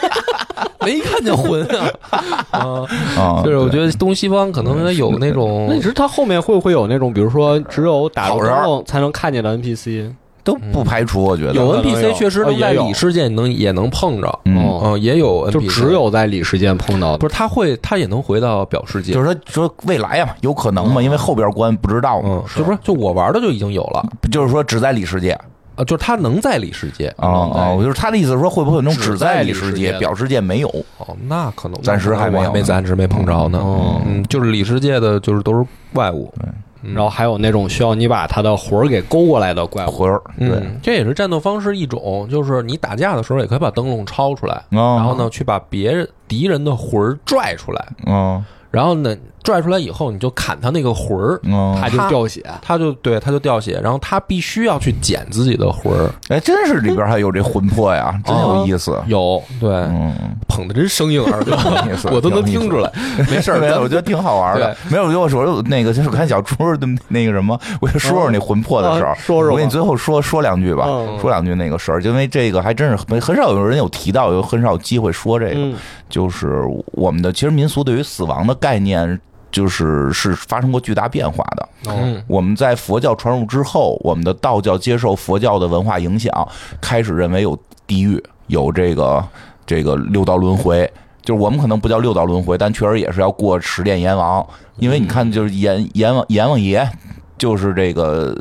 [0.86, 1.90] 没看见魂啊。
[2.52, 2.86] 啊，
[3.18, 10.10] 啊，就是我觉得东西方可能有那种那你说他后面会不会有那种，比如说只有打着灯笼才能看见的 NPC？
[10.44, 17.18] 都不排除，我觉得有 NPC 确实能在里世界能也能碰着，嗯哦嗯，也有就只有在里世界碰到的。
[17.18, 19.36] 不是他会他也能回到表世界就，是说
[19.68, 21.02] 说未来呀，有可能嘛？
[21.02, 25.32] 因为后边关不知道嗯嘛，，就不是就我玩的就已经有了就是说只在里世界
[25.76, 27.70] 啊，就是他能在里世界啊啊！
[27.72, 30.68] 我就是他的意思是说，会不会有那种只只在里世界，表世界没有？
[30.98, 33.60] 哦，那可能暂时还没有没暂时没碰着呢。
[33.60, 36.34] 哦嗯，就是里世界的，就是都是怪物。
[36.82, 36.94] 嗯。
[36.94, 39.92] 然后还有那种需要你把他的魂儿给勾过来的怪物。
[39.92, 44.96] 魂儿对，嗯，这也是战斗方式一种，就是你打架的时候也可以把灯笼抄出来，哦。
[44.98, 49.18] 然后呢去把别人敌人的魂儿拽出来，嗯然后呢
[49.50, 56.10] 拽出来以后你就砍他那个魂儿，嗯，他就掉血，他就对他就掉血，然后他必须要去捡自己的魂儿。
[56.28, 58.96] 哎，真是里边还有这魂魄呀，真有意思。
[59.08, 60.14] 有对，嗯，
[60.48, 61.54] 捧的真生硬，二哥
[61.92, 62.92] 意思， 我都能听出来。
[63.30, 64.76] 没事儿， 没有，咱我觉得挺好玩的。
[64.90, 69.12] 没有，我就说那个，就是看小猪的那个什么，我就说说那魂魄的事儿。
[69.12, 75.54] 啊说说我给你最后说说两句吧，嗯说两句那个事儿，因为这个还真是很很少有人有提到，有很少有机会说这个。
[75.56, 75.76] 嗯
[76.10, 79.22] 就是我们的其实民俗对于死亡的概念，
[79.52, 81.70] 就是是发生过巨大变化的。
[81.88, 86.48] 嗯我们在佛教传入之后，我们的道教接受佛教的文化影响，
[86.82, 89.26] 开始认为有地狱，有这个
[89.66, 90.92] 这个六道轮回。
[91.22, 94.46] 就是我们可能不叫六道轮回，但确实也是要过十殿阎王，
[94.78, 96.90] 因为你看，就是阎阎王阎王爷，
[97.38, 98.36] 就是这个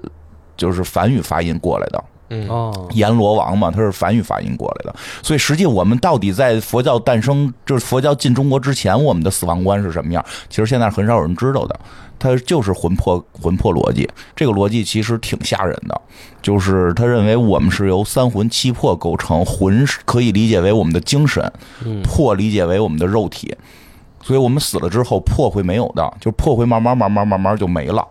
[0.57, 2.03] 就是梵语发音过来的。
[2.29, 10.25] 嗯哦，阎罗王嘛，他是梵语发音过来的，所以实际我们到底在佛教诞生，就是佛教进中国之前，我们的死亡观是什么样？
[10.49, 11.79] 其实现在很少有人知道的。
[12.21, 16.01] 它就是魂魄魂魄逻辑，这个逻辑其实挺吓人的。
[16.43, 21.53] 就是他认为我们是由三魂七魄构成，魂是可以理解为我们的精神，
[21.85, 23.57] 嗯魄理解为我们的肉体。
[24.21, 28.05] 所以我们死了之后，魄会没有的，就魄会慢慢慢慢慢慢就没了。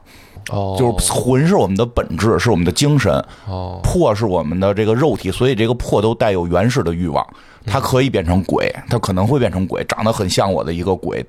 [0.49, 3.13] 哦，就是魂是我们的本质，是我们的精神，
[3.47, 7.25] 哦，魄是我们的这个肉体，所以这个魄都带有原始的欲望，
[7.65, 11.25] 它可以变成鬼，它可能会变成鬼，长得很像我的一个鬼，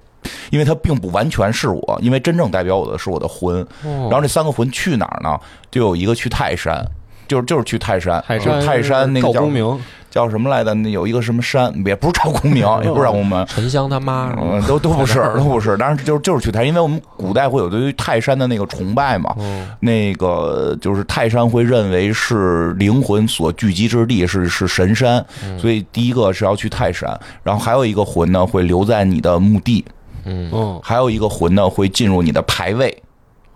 [0.50, 3.66] 因为它并不完全是我，因为真正代表我的是我的魂。
[3.82, 5.38] 然后这三个魂去哪儿呢？
[5.70, 6.84] 就有一个去泰山。
[7.28, 10.72] 就是就是去泰山，泰山泰山那个叫赵公明，叫什么来的？
[10.74, 15.76] 那有一个什么山，也不是赵公明， 也不是赵公明，沉香他妈，嗯，都都不是， 都不是。
[15.76, 19.34] 当然就是就是去泰，因为我们古代会有对于泰山的那个崇拜嘛。
[19.80, 25.24] 那个就是泰山会认为是灵魂所聚集之地，是是神山，
[25.58, 29.84] 所以第一个是要去泰山，然后还有一个魂呢会留在你的墓地，
[30.24, 33.02] 嗯嗯还有一个魂呢会进入你的牌位，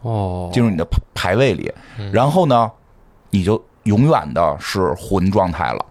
[0.02, 1.72] 哦，进入你的牌牌位里，
[2.12, 2.70] 然后呢，
[3.30, 5.86] 你就永远的是魂状态了。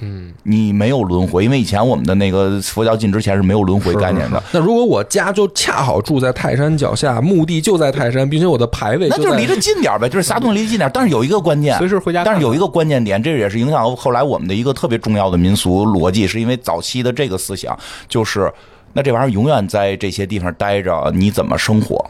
[0.00, 4.42] 嗯，你没有轮回，因为以前我们的那个佛教进之前是没有轮回概念的。
[4.52, 10.90] 那如果我家就恰好住在泰山脚下，墓地就在泰山，并且我的牌位在那就是离着近点呗， 就是仨东西离近点。
[10.92, 17.78] 但是有一个关键，随时回家但是有一个关键点，这也是影响后来我们的一个特别重要的民俗逻辑，是因为早期的这个思想
[18.08, 18.52] 就是，
[18.92, 22.04] 那这玩意儿永远在这些地方待着，你怎么生活？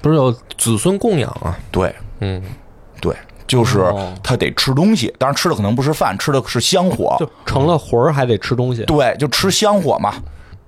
[0.00, 1.56] 不是有子孙供养啊？
[1.70, 2.42] 对嗯，
[3.00, 3.14] 对，
[3.46, 7.16] 就是哦他得吃东西，当然吃的可能不是饭，吃的是香火。
[7.18, 8.84] 就成了魂儿还得吃东西。
[8.84, 10.14] 对，就吃香火嘛，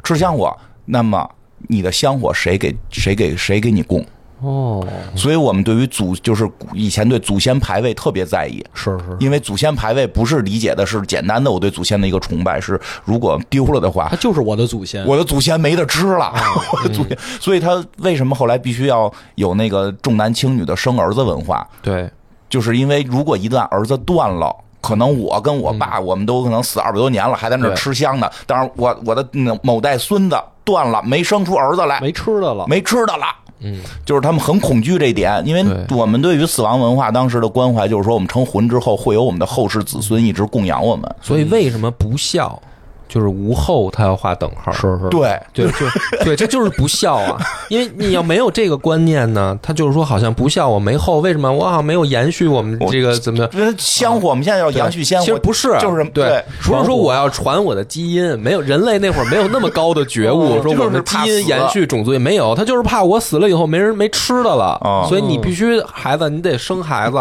[0.02, 0.54] 吃香火。
[0.84, 1.28] 那么
[1.68, 4.04] 你的香火谁给谁给谁给你供？
[4.40, 15.06] 哦，所以我们对于祖就是以前对祖先牌位特别在意，是是，因为祖先牌位不是理解的是简单的我对祖先的一个崇拜，是如果丢了的话他，就是我的祖先。
[15.06, 16.30] 我的祖先没得吃了，
[16.72, 21.66] 我的 祖先，所以他为什么后来必须要有那个重男轻女的生儿子文化？
[21.80, 22.10] 对，
[22.54, 24.54] 就是因为如果一旦儿子断了。
[24.86, 28.30] 可能我跟我爸，我们都可能死二百多年了，还在那儿吃香呢。
[28.46, 33.24] 当然，我我的嗯某代孙子断了，没生出儿子来，没吃的了，没吃的了。
[33.60, 41.10] 嗯，就是他们很恐惧这一点，因为我们对于死亡文化当时的关怀，就是说我们成魂之后会有我们的后世子孙一直供养我们。
[41.22, 42.60] 所以为什么不孝？
[43.08, 44.72] 就是无后，他要画等号。
[44.72, 47.38] 是是，对，对，就对，这就是不孝啊！
[47.68, 53.50] 因为你要没有这个观念呢，他就是说好像不孝，我没后，为什么我好像没有延续我们这个怎么的？
[53.52, 67.18] 因为香火，我们现在要延续香火，其实不是，就是对，不是说我要传我的基因，没有人类那会儿没有那么高的觉悟，哦说我们的基因延续种族也没有，他就是怕我死了以后没人没吃的了，哦所以你必须孩子你得生孩子，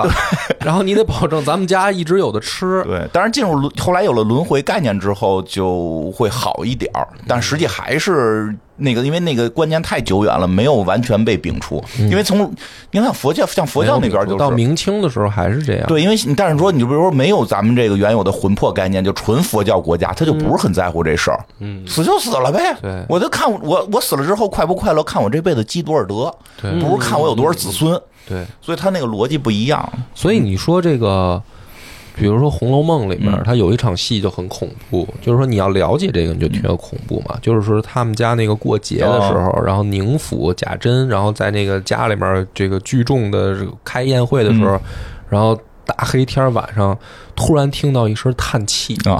[0.59, 2.83] 然后你得保证咱们家一直有的吃。
[2.83, 5.72] 对，当然进入轮后来有了轮回概念之后，就
[6.11, 11.83] 会好一点儿，但实际还是那个，因为那个观念太久远了，没有完全被摒除。
[11.97, 12.51] 因为从
[12.91, 14.37] 你看佛教，像佛教那边就是。
[14.37, 15.85] 到明清的时候还是这样。
[15.87, 23.05] 对，因为你但是说，你就比如说没有咱们这个原有的魂魄概念，就纯佛教国家，他就不是很在乎这事儿，嗯，死就死了呗，对。
[23.07, 26.71] 我就看我我我死了之后快不快乐，看我这辈子积多少德，对。
[26.81, 31.41] 不是看我有多少子孙，对，所以他那个逻辑不一样，所以你说这个，
[32.15, 37.35] 比如说《红楼梦》里面嗯，它有一场戏就很恐怖，就是说你要了解这个，你就觉得恐怖嘛。
[37.41, 44.79] 就是说他们家那个过节的时候，然后宁府贾珍，然后在那个家里面这个聚众的开宴会的时候，
[45.27, 46.97] 然后大黑天晚上
[47.35, 48.95] 突然听到一声叹气。
[49.09, 49.17] 啊，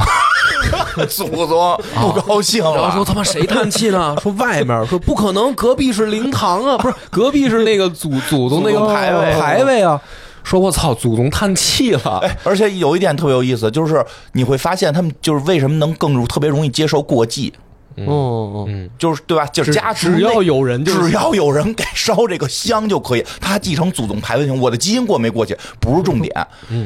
[1.10, 4.16] 祖宗不高兴然后说了，他妈谁叹气呢？
[4.22, 10.00] 说外面说不可能，隔壁是灵堂啊，不是隔壁是那个祖祖宗那个牌位牌位啊。
[10.44, 12.20] 说我操，祖宗叹气了。
[12.22, 17.52] 哎，而且有一点特别有意思，就是你会发现他们就是为什么能更特别容易接受过季，
[17.98, 19.46] 嗯嗯，嗯，就是对吧？
[19.48, 26.34] 就是家族只要有人就只要有人给烧这个香就可以，他继承祖宗牌位行，我的基因过没过去不是重点，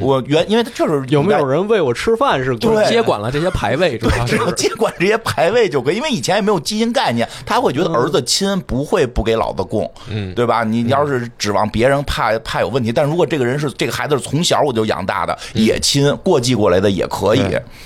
[0.00, 10.64] 我原因为他就是有没有人喂我吃饭是对接管了这些牌位， 主要是只要接管这些牌位就可以，因为以前也没有基因概念，他会觉得儿子亲不会不给老子供，嗯对吧？
[10.64, 17.40] 你要是指望别人怕怕有问题，但如果这个人是这个孩子是从小我就养大的，也亲过继过来的也可以，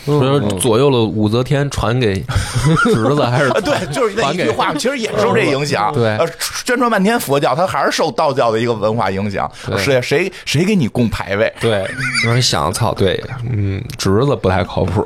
[0.04, 2.24] 所以左右了武则天传给
[3.30, 5.92] 还是啊，对，就是那一句话，其实也受这影响。
[5.94, 6.26] 对呃，
[6.64, 9.50] 宣传半天佛教，他还是受道教的一个文化影响。
[9.66, 11.52] 对是谁谁给你供牌位？
[11.60, 11.84] 对，
[12.24, 15.04] 让人想操，对，嗯，侄子不太靠谱，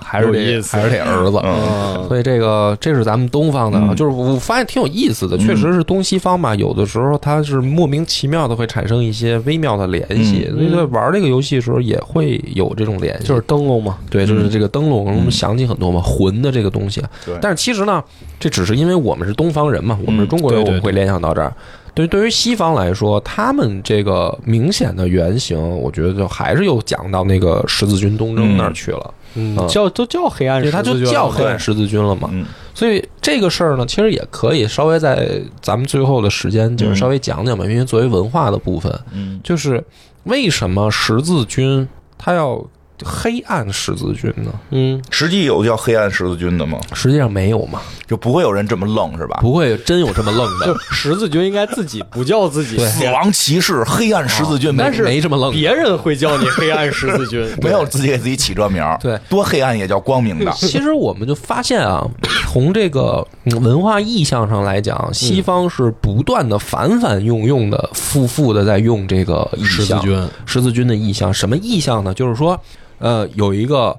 [0.00, 1.40] 还是有这意思还是这儿子。
[1.44, 17.02] 嗯，所以这个这是咱们东方的就是我发现挺有意思的，确实是东西方嘛，有的时候它是莫名其妙的会产生一些微妙的联系，所以在玩这个游戏的时候也会有这种联系，就是灯笼嘛，对，就是这个灯笼，我们想起很多嘛，魂的这个东西。
[17.24, 18.02] 对但是其实呢，
[18.38, 21.52] 这只是因为我们是东方人嘛，我们是中国人，我们会联想到这儿。
[21.94, 32.30] 对，对于西方来说，他们这个明显的原型，我觉得就还是又讲到那个十字军东征那儿去了，嗯嗯，叫都叫黑暗对，十字军，他就叫黑暗十字军了嘛。
[32.32, 32.46] 嗯。
[32.72, 39.82] 所以这个事儿呢，其实也可以稍微在咱们最后的时间，就是稍微讲讲吧，因为作为文化的部分，嗯，就是
[40.22, 42.64] 为什么十字军他要
[43.04, 44.52] 黑暗十字军呢？
[44.70, 46.78] 嗯，实际有叫黑暗十字军的吗？
[46.94, 49.38] 实际上没有嘛，就不会有人这么愣是吧？
[49.40, 55.52] 不会真有这么愣就的， 十字军应该自己不叫自己对死亡骑士、黑暗十字军，没但是没这么愣。
[55.52, 60.50] 别人会叫你黑暗十字军， 没有自己给自己起这名儿对，多黑暗也叫光明的。
[60.56, 62.06] 其实我们就发现啊，
[62.50, 71.32] 从这个嗯文化意象上来讲，西方是不断的反反用用的、复复的在用这个意象，十字军，十字军的意象。
[71.32, 72.12] 什么意象呢？
[72.14, 72.58] 就是说，
[72.98, 73.98] 呃，有一个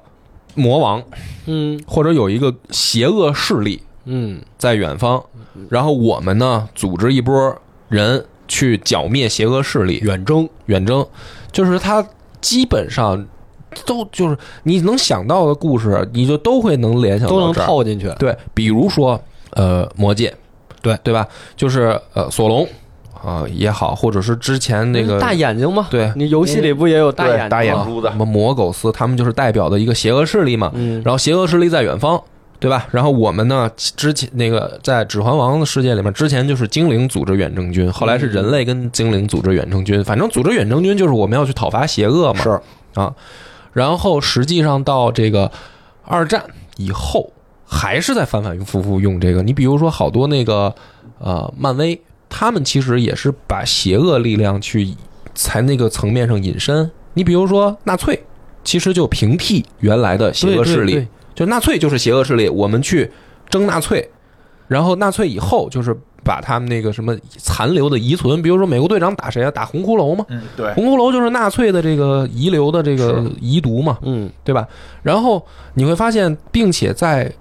[0.56, 1.04] 魔王
[1.46, 1.82] 嗯。
[1.88, 4.42] 或者有一个邪恶势力嗯。
[4.58, 5.24] 在远方，
[5.70, 7.56] 然后我们呢组织一波
[7.88, 11.06] 人去剿灭邪恶势力，远征，远征，
[11.52, 12.06] 就是他
[12.42, 13.28] 基本上
[13.86, 18.10] 都就是你能想到的故事，你就都会能联想到都能套进去。
[18.18, 19.22] 对，比如说
[19.52, 20.36] 呃，魔戒，
[20.82, 20.98] 对。
[21.04, 21.28] 对吧？
[21.56, 22.68] 就是呃，索隆
[23.24, 30.72] 啊、也好，或者是之前那个大眼睛嘛，对你游戏里不也有大眼大眼珠子什么魔苟斯，他们就是代表的一个邪恶势力嘛。
[30.74, 32.22] 嗯，然后邪恶势力在远方，
[32.60, 32.88] 对吧？
[32.92, 40.04] 然后我们呢，之前那个在《指环王》的世界里面，之前就是精灵组织远征军，后来是人类跟精灵组织远征军。
[40.04, 42.42] 反正组织远征军就是我们要去讨伐邪恶嘛。
[42.42, 42.60] 是
[42.96, 43.14] 啊，
[43.74, 45.52] 然后实际上到这个
[46.06, 46.44] 二战
[46.78, 47.32] 以后，
[47.66, 49.44] 还是在反反复复用这个。
[49.44, 50.74] 你比如说，好多那个
[51.20, 54.96] 呃，漫威，他们其实也是把邪恶力量去
[55.34, 56.90] 在那个层面上引申。
[57.16, 58.24] 你比如说纳粹，
[58.64, 63.12] 其实就平替原来的邪恶势力，对对对就纳粹就是邪恶势力，我们去
[63.50, 64.10] 争纳粹，
[64.68, 65.98] 然后纳粹以后就是。
[66.22, 69.50] 把他们那个什么残留的遗存，比如说美国队长打谁啊？
[69.50, 70.24] 打红骷髅嘛？
[70.28, 74.68] 嗯，对，红骷髅就是纳粹的这个遗留的这个遗毒嘛，嗯，对吧？
[75.02, 75.44] 然后
[75.76, 77.32] 你会发现，并且在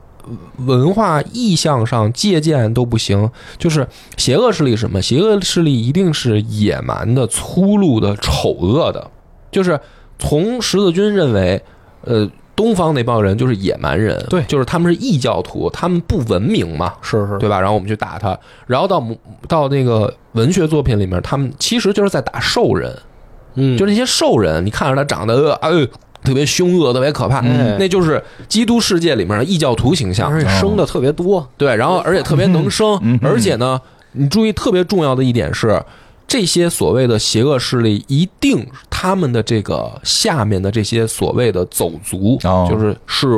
[0.66, 5.00] 文化意向上借鉴都不行，就是邪恶势力是什么？
[5.00, 9.10] 邪恶势力一定是野蛮的、粗鲁的、丑恶的，
[9.50, 9.80] 就是
[10.18, 11.62] 从十字军认为，
[12.02, 12.30] 呃。
[12.58, 17.60] 东方那帮人就是野蛮人，对就是他们是异教徒，他们不文明嘛，是是，对吧？
[17.60, 19.00] 然后我们去打他，然后到
[19.46, 22.92] 到那个文学作品里面，他们其实就是在打兽人，
[23.54, 25.88] 嗯，就那些兽人，你看着他长得呃呃
[26.22, 27.76] 特别凶恶、特别可怕，嗯。
[27.78, 30.30] 那就是基督世界里面的异教徒形象。
[30.30, 33.18] 而且生的特别多，对，然后而且特别能生，嗯。
[33.22, 33.80] 而且呢，
[34.12, 35.82] 你注意特别重要的一点是，
[36.26, 42.66] 这些所谓的邪恶势力，一定他们的这个下面的这些所谓的走卒，哦。
[42.70, 43.28] 就是是。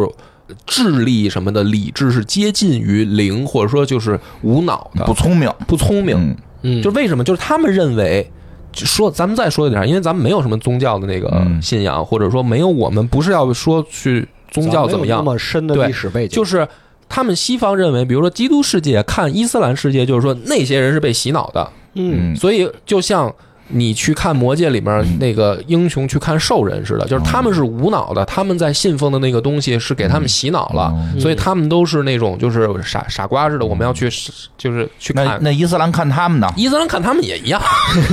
[0.67, 6.37] 智力什么的理智是接近于零，或者说就是无脑的，不聪明，不聪明，嗯。
[6.63, 7.23] 嗯，就为什么？
[7.23, 8.33] 就是他们认为，就
[8.73, 16.67] 说咱们再说一点，因为咱们没有什么宗教的那个嗯信仰，或者说没有我们不是要说去宗教怎么样，那么深的对历史背景，就是
[17.09, 23.35] 他们西方认为，比如说基督世界看伊斯兰世界，就是说那些人是被洗脑的，嗯，所以就像。
[23.73, 33.65] 你去看《魔戒》里面那个英雄去看兽人似的，就是他们是无脑的，他们在信奉的那个东西是给他们洗脑了，嗯所以他们都是那种就是傻傻瓜似的。
[33.65, 34.11] 我们要去
[34.59, 36.49] 就是去看那伊斯兰看他们呢？
[36.57, 37.61] 伊斯兰看他们也一样，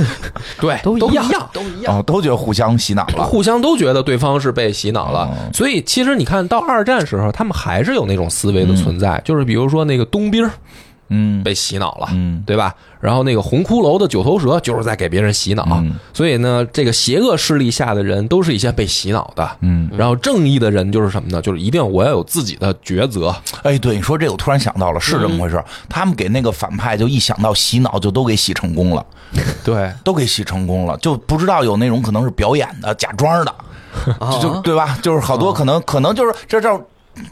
[0.60, 3.24] 对，都一样都一样，哦，都觉得互相洗脑了。
[3.24, 5.20] 互相都觉得对方是被洗脑了。
[5.20, 10.48] 哦所以其实你看到二战时候，他们还是有那种思维的存在，就是比如说那个冬兵
[11.10, 12.74] 嗯被洗脑了，嗯对吧？
[13.00, 19.48] 然后那个红骷髅的九头蛇就是在给别人洗脑，嗯所以呢，这个邪恶势力下的人都是一些被洗脑的。
[19.60, 21.40] 嗯，然后正义的人就是什么呢？
[21.40, 23.34] 就是一定我要有自己的抉择。
[23.62, 25.62] 哎，对你说这个，我突然想到了，是这么回事。
[25.88, 29.06] 他们给那个反派就一想到洗脑，就都给洗成功了，
[29.64, 33.54] 对，都给洗成功了，就不知道有那种可能是表演的、假装的，
[34.42, 34.98] 就对吧？
[35.00, 36.68] 就是好多可能可能就是这这。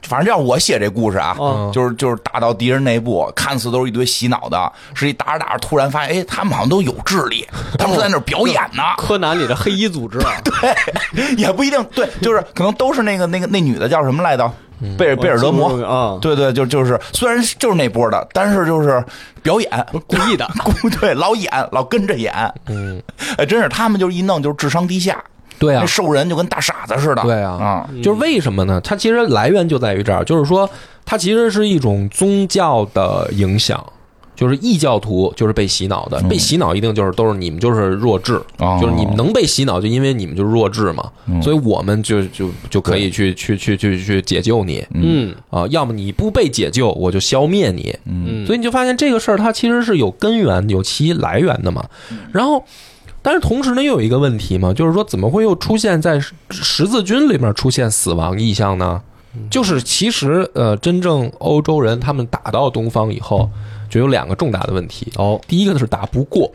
[0.03, 7.47] 反正要我写这故事啊，嗯就是就是打到敌人内部，看似都是一堆洗脑的，实际打着打着突然发现，哎，他们好像都有智力，
[7.78, 8.82] 他们是在那儿表演呢。
[8.99, 14.51] 柯南里的黑衣组织啊， 对， 也不一定，对，就是可能都是那个那个那女的叫什么来着？
[14.99, 19.03] 贝尔贝尔德摩，啊，对对，就就是虽然就是那波的，但是就是
[19.43, 22.30] 表演，故意的，故对老演老跟着演，
[22.66, 23.03] 嗯，
[23.39, 25.16] 哎，真是他们就是一弄就是智商低下，
[25.59, 25.80] 对啊。
[25.80, 27.52] 那，兽人就跟大傻子似的，对啊。
[27.52, 28.80] 啊，就是为什么呢？
[28.82, 30.68] 它其实来源就在于这儿，就是说
[31.04, 33.84] 它其实是一种宗教的影响。
[34.34, 41.42] 就是异教徒，就是被洗脑的，被洗脑一定就是都是你们就是弱智，哦就是你们能被洗脑，就因为你们就是弱智嘛，嗯。
[41.42, 45.34] 所以我们就就就可以去去去去去解救你嗯。
[45.48, 48.44] 啊，要么你不被解救，我就消灭你，嗯。
[48.44, 51.82] 嗯，所以你就发现这个事儿它其实是有根源、有其来源的嘛。
[52.30, 52.62] 然后，
[53.27, 59.03] 但是同时呢，又有一个问题嘛，就是说怎么会又出现在十十字军里面出现死亡意象呢？
[59.51, 63.51] 就是其实呃，真正欧洲人他们打到东方以后，
[63.91, 65.12] 就有两个重大的问题。
[65.16, 66.49] 哦，第一个是打不过，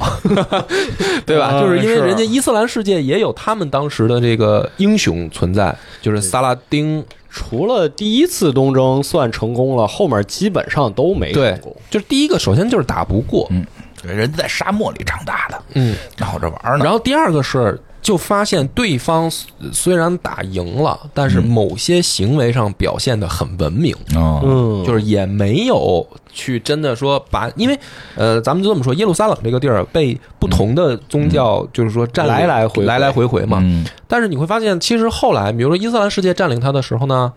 [1.27, 1.51] 对吧？
[1.51, 13.57] 嗯就是因为人家伊斯兰世界也有他们当时的这个英雄存在，就是萨拉丁除了第一次东征算成功了，后面基本上都没成功。，就是第一个，首先就是打不过，对
[14.03, 19.31] 人家在沙漠里长大的，嗯，闹着玩儿呢，然后第二个是，就发现对方
[19.71, 27.79] 虽然打赢了，但是某些行为上表现的很文明，嗯嗯，就是也没有去真的说把，因为
[28.15, 33.59] 呃，咱们就这么说，耶路撒冷这个地儿被不同的宗教就是说占来来回回来来回回嘛。
[33.61, 33.85] 嗯。
[34.07, 37.31] 但是你会发现，其实后来，比如说伊斯兰世界占领它的时候呢，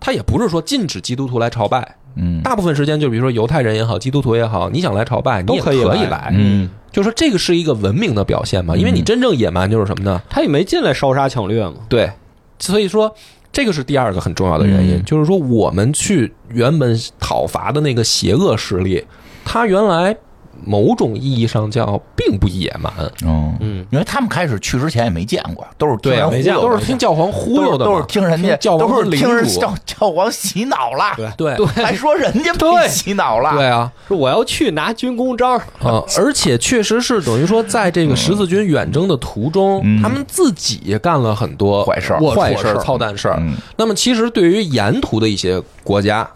[0.00, 8.74] 它也不是说禁止基督徒来朝拜，嗯大部分时间就比如说犹太人也好，基督徒也好，你想来朝拜，你也都可以来可以来，嗯就说这个是一个文明的表现嘛。
[8.76, 10.20] 因为你真正野蛮就是什么呢？
[10.30, 11.74] 他也没进来烧杀抢掠嘛。
[11.88, 12.10] 对，
[12.58, 13.14] 所以说
[13.52, 19.04] 这个是第二个很重要的原因，嗯就是说我们去原本讨伐的那个邪恶势力，
[19.44, 20.16] 他原来
[20.64, 22.92] 某种意义上叫并不野蛮，
[23.24, 31.54] 嗯嗯，因为他们开始去之前也没见过，都是听对啊，人忽悠都是听教皇忽悠的嘛，都是听人家，教皇都是听人教教皇洗脑了，对。
[31.56, 31.66] 对。
[31.66, 40.02] 还说人家被对洗脑了，对啊，说我要去拿军功章，啊，而且确实是等于说，在这个十字军远征的途中，嗯。
[40.02, 42.20] 他们自己干了很多坏事儿。
[42.20, 43.36] 坏事操蛋事儿。
[43.40, 43.56] 嗯。
[43.76, 46.28] 那么，其实对于沿途的一些国家，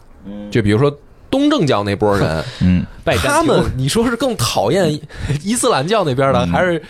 [0.50, 0.92] 就比如说
[1.32, 5.00] 东正教那波人， 嗯，拜他们你说是更讨厌
[5.42, 6.52] 伊斯兰教那边的，嗯。
[6.52, 6.80] 还是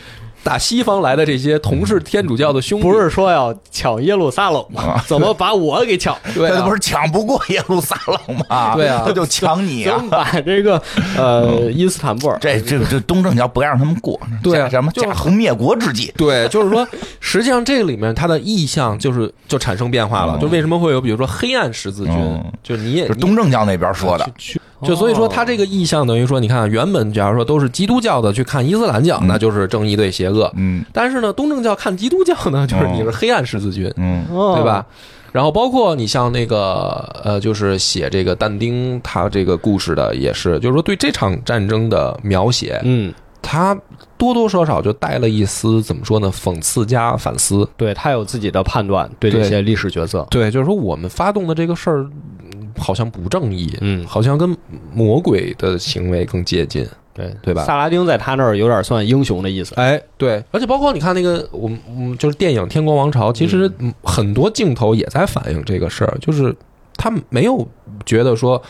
[0.45, 2.87] 打西方来的这些同是天主教的兄弟？
[2.89, 5.03] 不是说要抢耶路撒冷吗？
[5.07, 6.17] 怎么把我给抢？
[6.35, 8.75] 对啊他不是抢不过耶路撒冷吗？
[8.77, 10.03] 对啊他就抢你啊！
[10.11, 10.83] 把这个
[11.17, 16.13] 呃伊斯坦布尔这这这东正教不该让他们过，对啊什么就是灭国之计？
[16.17, 16.87] 对，就是说，
[17.21, 20.37] 实际上这个里面它的意向就是就产生变化了。
[20.39, 30.53] 嗯就为什么会有比如说黑暗十字军嗯，就你也是东正教那边说的，去去就所以说，他这个意向等于说，你看，原本假如说都是基督教的去看伊斯兰教，那就是正义对邪恶。
[30.57, 34.25] 嗯但是呢，东正教看基督教呢，就是你是黑暗十字军，嗯
[34.55, 34.85] 对吧？？
[35.33, 43.75] 然后包括你像那个呃，就是写这个但丁他这个故事的，也是，就是说对这场战争的描写，嗯，他
[44.19, 47.67] 多多少少就带了一丝怎么说呢，讽刺加反思。
[47.79, 52.07] 对他有自己的判断，对这些历史角色，对，就是说我们发动的这个事儿，
[52.41, 52.42] 嗯
[52.79, 54.57] 好像不正义，嗯好像跟
[54.93, 56.87] 魔鬼的行为更接近。
[57.15, 59.75] 对对吧萨拉丁在他那儿有点算英雄的意思。
[59.75, 66.55] 哎，对，而且包括你看那个，我们我们就是电影《天国王朝》，其实嗯很多镜头也在反映这个事儿，就是
[66.97, 67.67] 他没有
[68.07, 68.63] 觉得说。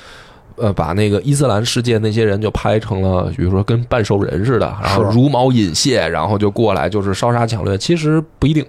[0.56, 8.64] 呃，把那个伊斯兰世界那些人就拍成了，比如说跟半兽人似的，然后茹毛饮血，然后就过来就是烧杀抢掠，其实不一定，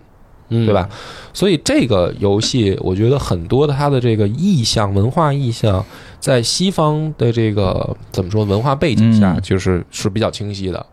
[0.49, 0.87] 嗯，对吧？？
[1.33, 5.83] 所以这个游戏，我觉得很多的它的这个意象、文化意象，
[6.19, 10.85] 在西方的这个怎么说文化背景下嗯，就是是比较清晰的。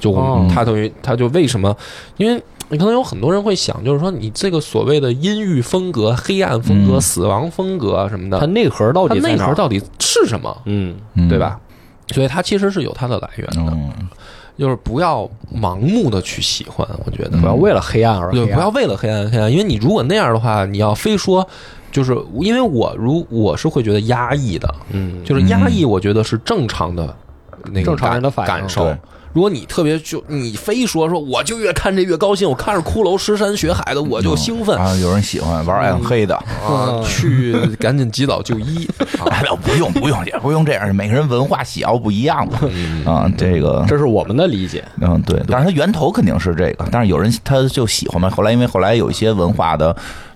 [0.00, 1.74] 就我哦们它等于它就为什么？
[2.16, 9.18] 因为你可能有很多人会想，就是说你这个所谓的阴郁风格、黑暗风格、嗯死亡风格什么的，它内核到底？
[9.20, 10.56] 内核到底是什么？
[10.64, 11.38] 嗯，嗯对？
[11.38, 11.58] 吧？
[12.12, 13.90] 所以它其实是有它的来源的，嗯
[14.56, 17.38] 就是不要盲目的去喜欢，我觉得。
[17.38, 18.54] 不要为了黑暗而对，黑暗。
[18.56, 21.46] 不要为了黑暗黑暗，因为你如果那样的话，你要非说，
[21.90, 27.14] 就是因为我如我是会觉得压抑的，嗯，就是压抑，我觉得是正常的
[27.72, 28.48] 那个正常人的反应。
[28.48, 28.84] 感感受。
[28.84, 28.96] 对。
[29.34, 39.26] 如果你特别就你非说说，我就越看这越高兴，我看着骷髅尸山血海的我就兴奋啊，有人喜欢玩暗黑的，啊，去赶紧及早就医啊。
[39.34, 42.60] 哎，不用不用，也不用这样，每个人文化喜好不一样嘛。
[42.62, 44.84] 嗯啊，这个这是我们的理解。
[45.00, 48.30] 嗯，对，但是它源头肯定是这个，但是有人他就喜欢嘛。
[48.30, 49.94] 后来因为后来有一些文化的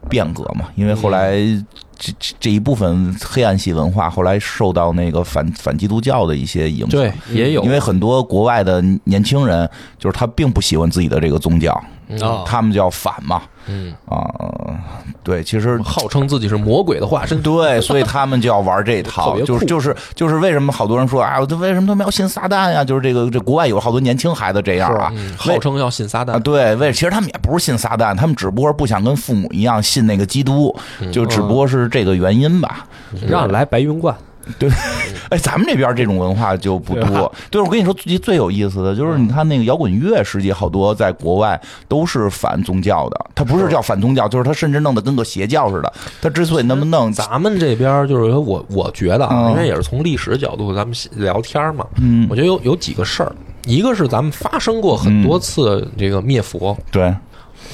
[0.09, 6.90] 变革嘛，因为后来这这这一部分黑暗系文化后来受到那个反反基督教的一些影响。
[6.90, 9.68] 对，也有因为很多国外的年轻人，
[9.99, 11.78] 就是他并不喜欢自己的这个宗教，
[12.09, 14.26] 嗯，他们叫反嘛嗯，啊，
[15.22, 22.84] 对，其实号称自己是魔鬼的化身，对，所以他们就要玩这特套，就是就是就是为什么好多人说啊，我为什么他们要信撒旦呀？
[22.84, 30.74] 就是这个这国外有好多年轻孩子这样啊，嗯号称要信撒啊，旦，对，为其实他们也不是信撒旦，他们只不过是不想跟父母一样信那个基督，
[31.12, 32.86] 就只不过是这个原因吧。
[33.26, 34.14] 让来白云观。
[35.30, 37.32] 哎，咱们这边这种文化就不多。
[37.51, 43.26] 对，我跟你说，最最有意思的就是，你看那个摇滚乐，实际好多在国外都是反宗教的。
[43.34, 45.92] 他不是叫反宗教，就是他甚至弄得跟个邪教似的。
[46.20, 53.32] 他之所以那么弄，咱们这边就是说我我觉得啊，嗯因为也是从历史角度咱们聊天嘛，嗯我，觉得有有几个事儿，
[53.66, 57.14] 一个是咱们发生过很多次这个灭佛，对，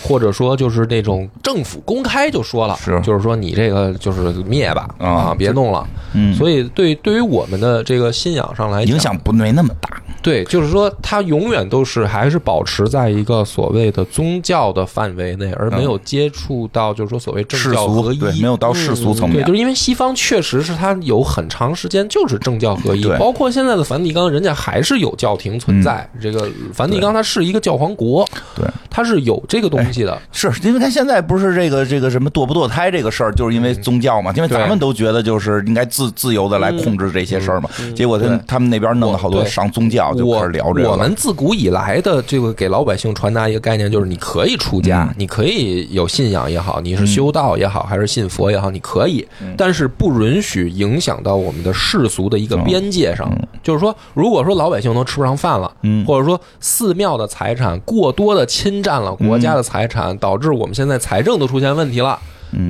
[0.02, 5.86] 或者说就是那种政府公开就说了，是就是说你这个就是灭吧啊啊，别弄了。
[6.14, 9.90] 嗯，所以对对于我们的这个信仰上来讲影响不没那么大。
[10.24, 19.52] 对，就是说它永远都是还是保持在一个所谓的宗教的范围内，而没有接触到就是说所谓政世俗教合一，对，没有到世俗层面对，面就。
[19.52, 26.08] 是因为西方确实是它有很长时间就是政教合一，对包括现在的梵蒂冈，人家还是有教廷存在。
[26.18, 28.26] 这个梵蒂冈它是一个教皇国，
[28.56, 30.18] 对，它是有这个东西的。
[30.32, 40.88] 是因为他现在不是这个这个什么堕不堕胎这个事儿，就是因为宗教嘛，因为对咱们都觉得就是应该自自由的来控制这些事儿嘛，结果他他们那边弄了好多上宗教就开始聊这个。
[40.88, 53.30] 我我们自古以来的这个给老百姓传达一个概念，就是你可以出家，嗯你可以有信仰也好，你是修道也好，还是信佛也好，你可以，嗯但是不允许影响到我们的世俗的一个边界上。
[53.62, 62.18] 就是说，如果说老百姓都吃不上饭了，嗯或者说寺庙的财产过多的侵占了国家的财产，导致我们现在财政都出现问题了。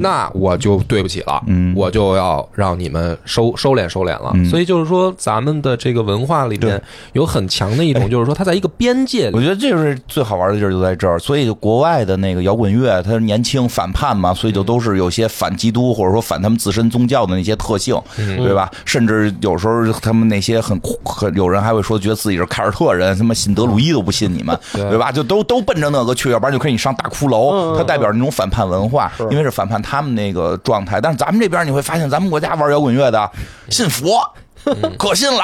[0.01, 1.75] 那我就对不起了，嗯。
[1.77, 4.31] 我就要让你们收收敛收敛了。
[4.35, 4.45] 嗯。
[4.47, 6.81] 所以就是说，咱们的这个文化里面
[7.13, 9.37] 有很强的一种，就是说它在一个边界里。
[9.37, 18.71] 我觉得这就是最好玩的地儿就在这儿，所以国外的那个摇滚乐，它年轻反叛嘛，所以就都是有些反基督或者说反他们自身宗教的那些特性，对吧？
[18.85, 24.95] 甚至有时候他们那些很很有人还会说，觉得自己是凯尔特人，他妈信德鲁伊都不信你们，对。
[24.95, 25.11] 对吧？
[25.11, 31.01] 就都都奔着那个去，要不然就可以你上大骷髅，它代表那种反叛文化，因为是反叛他们那个状态。
[31.01, 33.31] 但是咱们这边你会发现，咱们国家玩摇滚乐的
[33.71, 34.21] 信佛。
[34.99, 35.43] 可信了，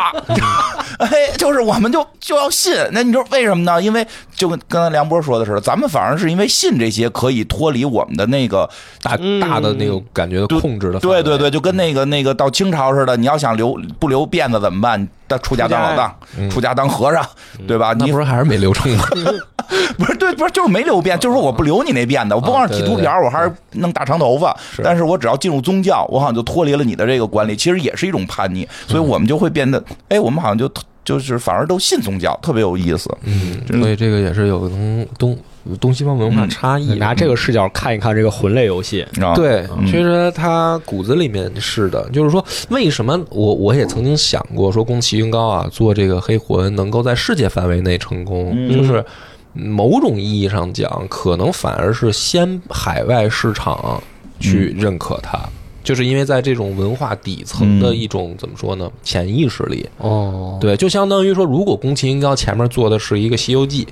[0.99, 2.75] 哎，就是我们就就要信。
[2.93, 3.83] 那你说为什么呢？
[3.83, 8.67] 因为就跟刚才梁波说的似的，咱们反而是因为信这些可以脱离我们的那个
[9.03, 15.07] 大大的那个感觉的控制的，对对，对，就跟那个那个到清朝似的，你要想留不留辫子怎么办？
[15.29, 16.17] 到出家当老大，
[16.51, 17.23] 出家当和尚，
[17.69, 17.93] 对吧？
[17.93, 19.05] 你不是还是没留成吗？
[19.99, 24.57] 不是对，不是就是没留辫，就是说我不留你那辫子，我不光是剃秃瓢，我还是弄大长头发。
[24.83, 30.71] 但是我只要进入宗教，我好像就脱离了你的这个管理，其实也是一种叛逆，所以我们就会变得，哎，我们好像就
[31.05, 33.09] 就是反而都信宗教，特别有意思。
[33.25, 35.39] 嗯，所以这个也是有东东
[35.81, 36.95] 东西方文化差异。
[36.95, 49.05] 拿这个视角看一看这个魂类游戏，啊，对，其实他骨子里面是的，就是说，为什么我我也曾经想过，说宫崎英高啊做这个黑魂能够在世界范围内成功，就是
[49.53, 54.03] 某种意义上讲，可能反而是先海外市场
[54.39, 55.39] 去认可它。
[55.83, 63.89] 就是因为在这种文化底层的一种怎么说呢，潜意识里，哦，对，就相当于说，如果宫崎英高前面做的是一个《西游记》，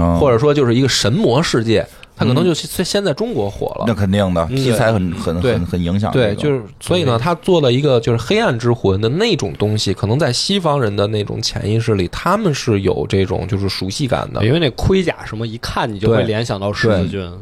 [0.00, 1.84] 啊或者说就是一个神魔世界，
[2.20, 3.84] 他可能就先先在中国火了。
[3.86, 14.44] 那肯定的，题材很很很很影响对，就是所以呢，他做了一个就是黑暗之魂的那种东西，可能在西方人的那种潜意识里，他们是有这种就是熟悉感的。
[14.44, 17.32] 因为那盔甲什么一看你就会联想到十字军，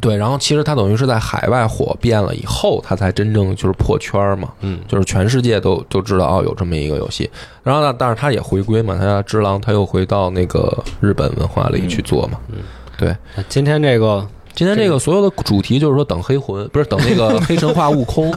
[0.00, 4.50] 对，然后其实他等于是在海外火遍了以后，他才真正就是破圈儿嘛。
[4.60, 7.30] 嗯，就是全世界都都知道哦，有这么一个游戏。
[7.62, 12.38] 然后呢，但是他也回归嘛，他只狼他又回到那个日本文化里去做嘛。
[12.48, 12.58] 嗯，
[12.96, 13.16] 对。
[13.48, 18.32] 今天这个今天这个所有的主题就是说等黑魂， 不是等那个黑神话悟空。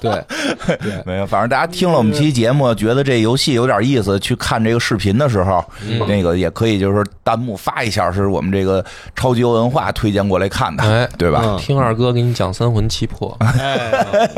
[0.00, 0.10] 对，
[0.80, 5.64] 对，没有，反正大家听了我们期节目，觉得这游戏有点意思，去看这个视频的时候，
[6.08, 8.84] 那个也可以就是说弹幕发一下，是我们这个
[9.14, 11.42] 超级文化推荐过来看的，哎对吧？
[11.44, 13.36] 嗯听二哥给你讲三魂七魄。
[13.40, 14.28] 哎，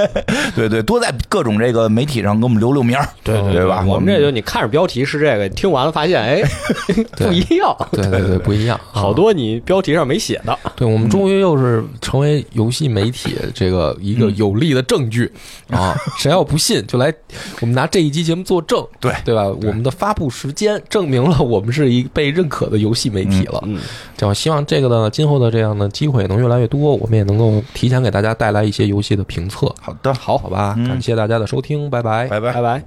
[0.54, 3.82] 对对，多在各种这个媒体上给我们留留名，对对对吧？
[3.86, 6.42] 我们这就你看着标题是这个，听完了发现哎
[7.16, 10.58] 不一样，对对对，不一样，啊好多你标题上没写的。
[10.76, 15.30] 对，我们终于又是成为游戏媒体这个一个有力的证据
[15.70, 15.94] 啊！
[16.18, 17.12] 谁要不信，就来
[17.60, 19.46] 我们拿这一期节目作证，对对吧？
[19.46, 23.62] 我们的发布时间证明了我们是一被认可的游戏媒体了。
[23.66, 23.80] 嗯，
[24.16, 29.66] 这样希望这个呢，今后的这样的机会能越来越多，我们也能够提前给大家带来一些游戏的评测。
[29.80, 32.26] 好的，好，好吧，感谢大家的收听，拜拜。
[32.28, 32.62] 拜拜拜。
[32.62, 32.84] 拜。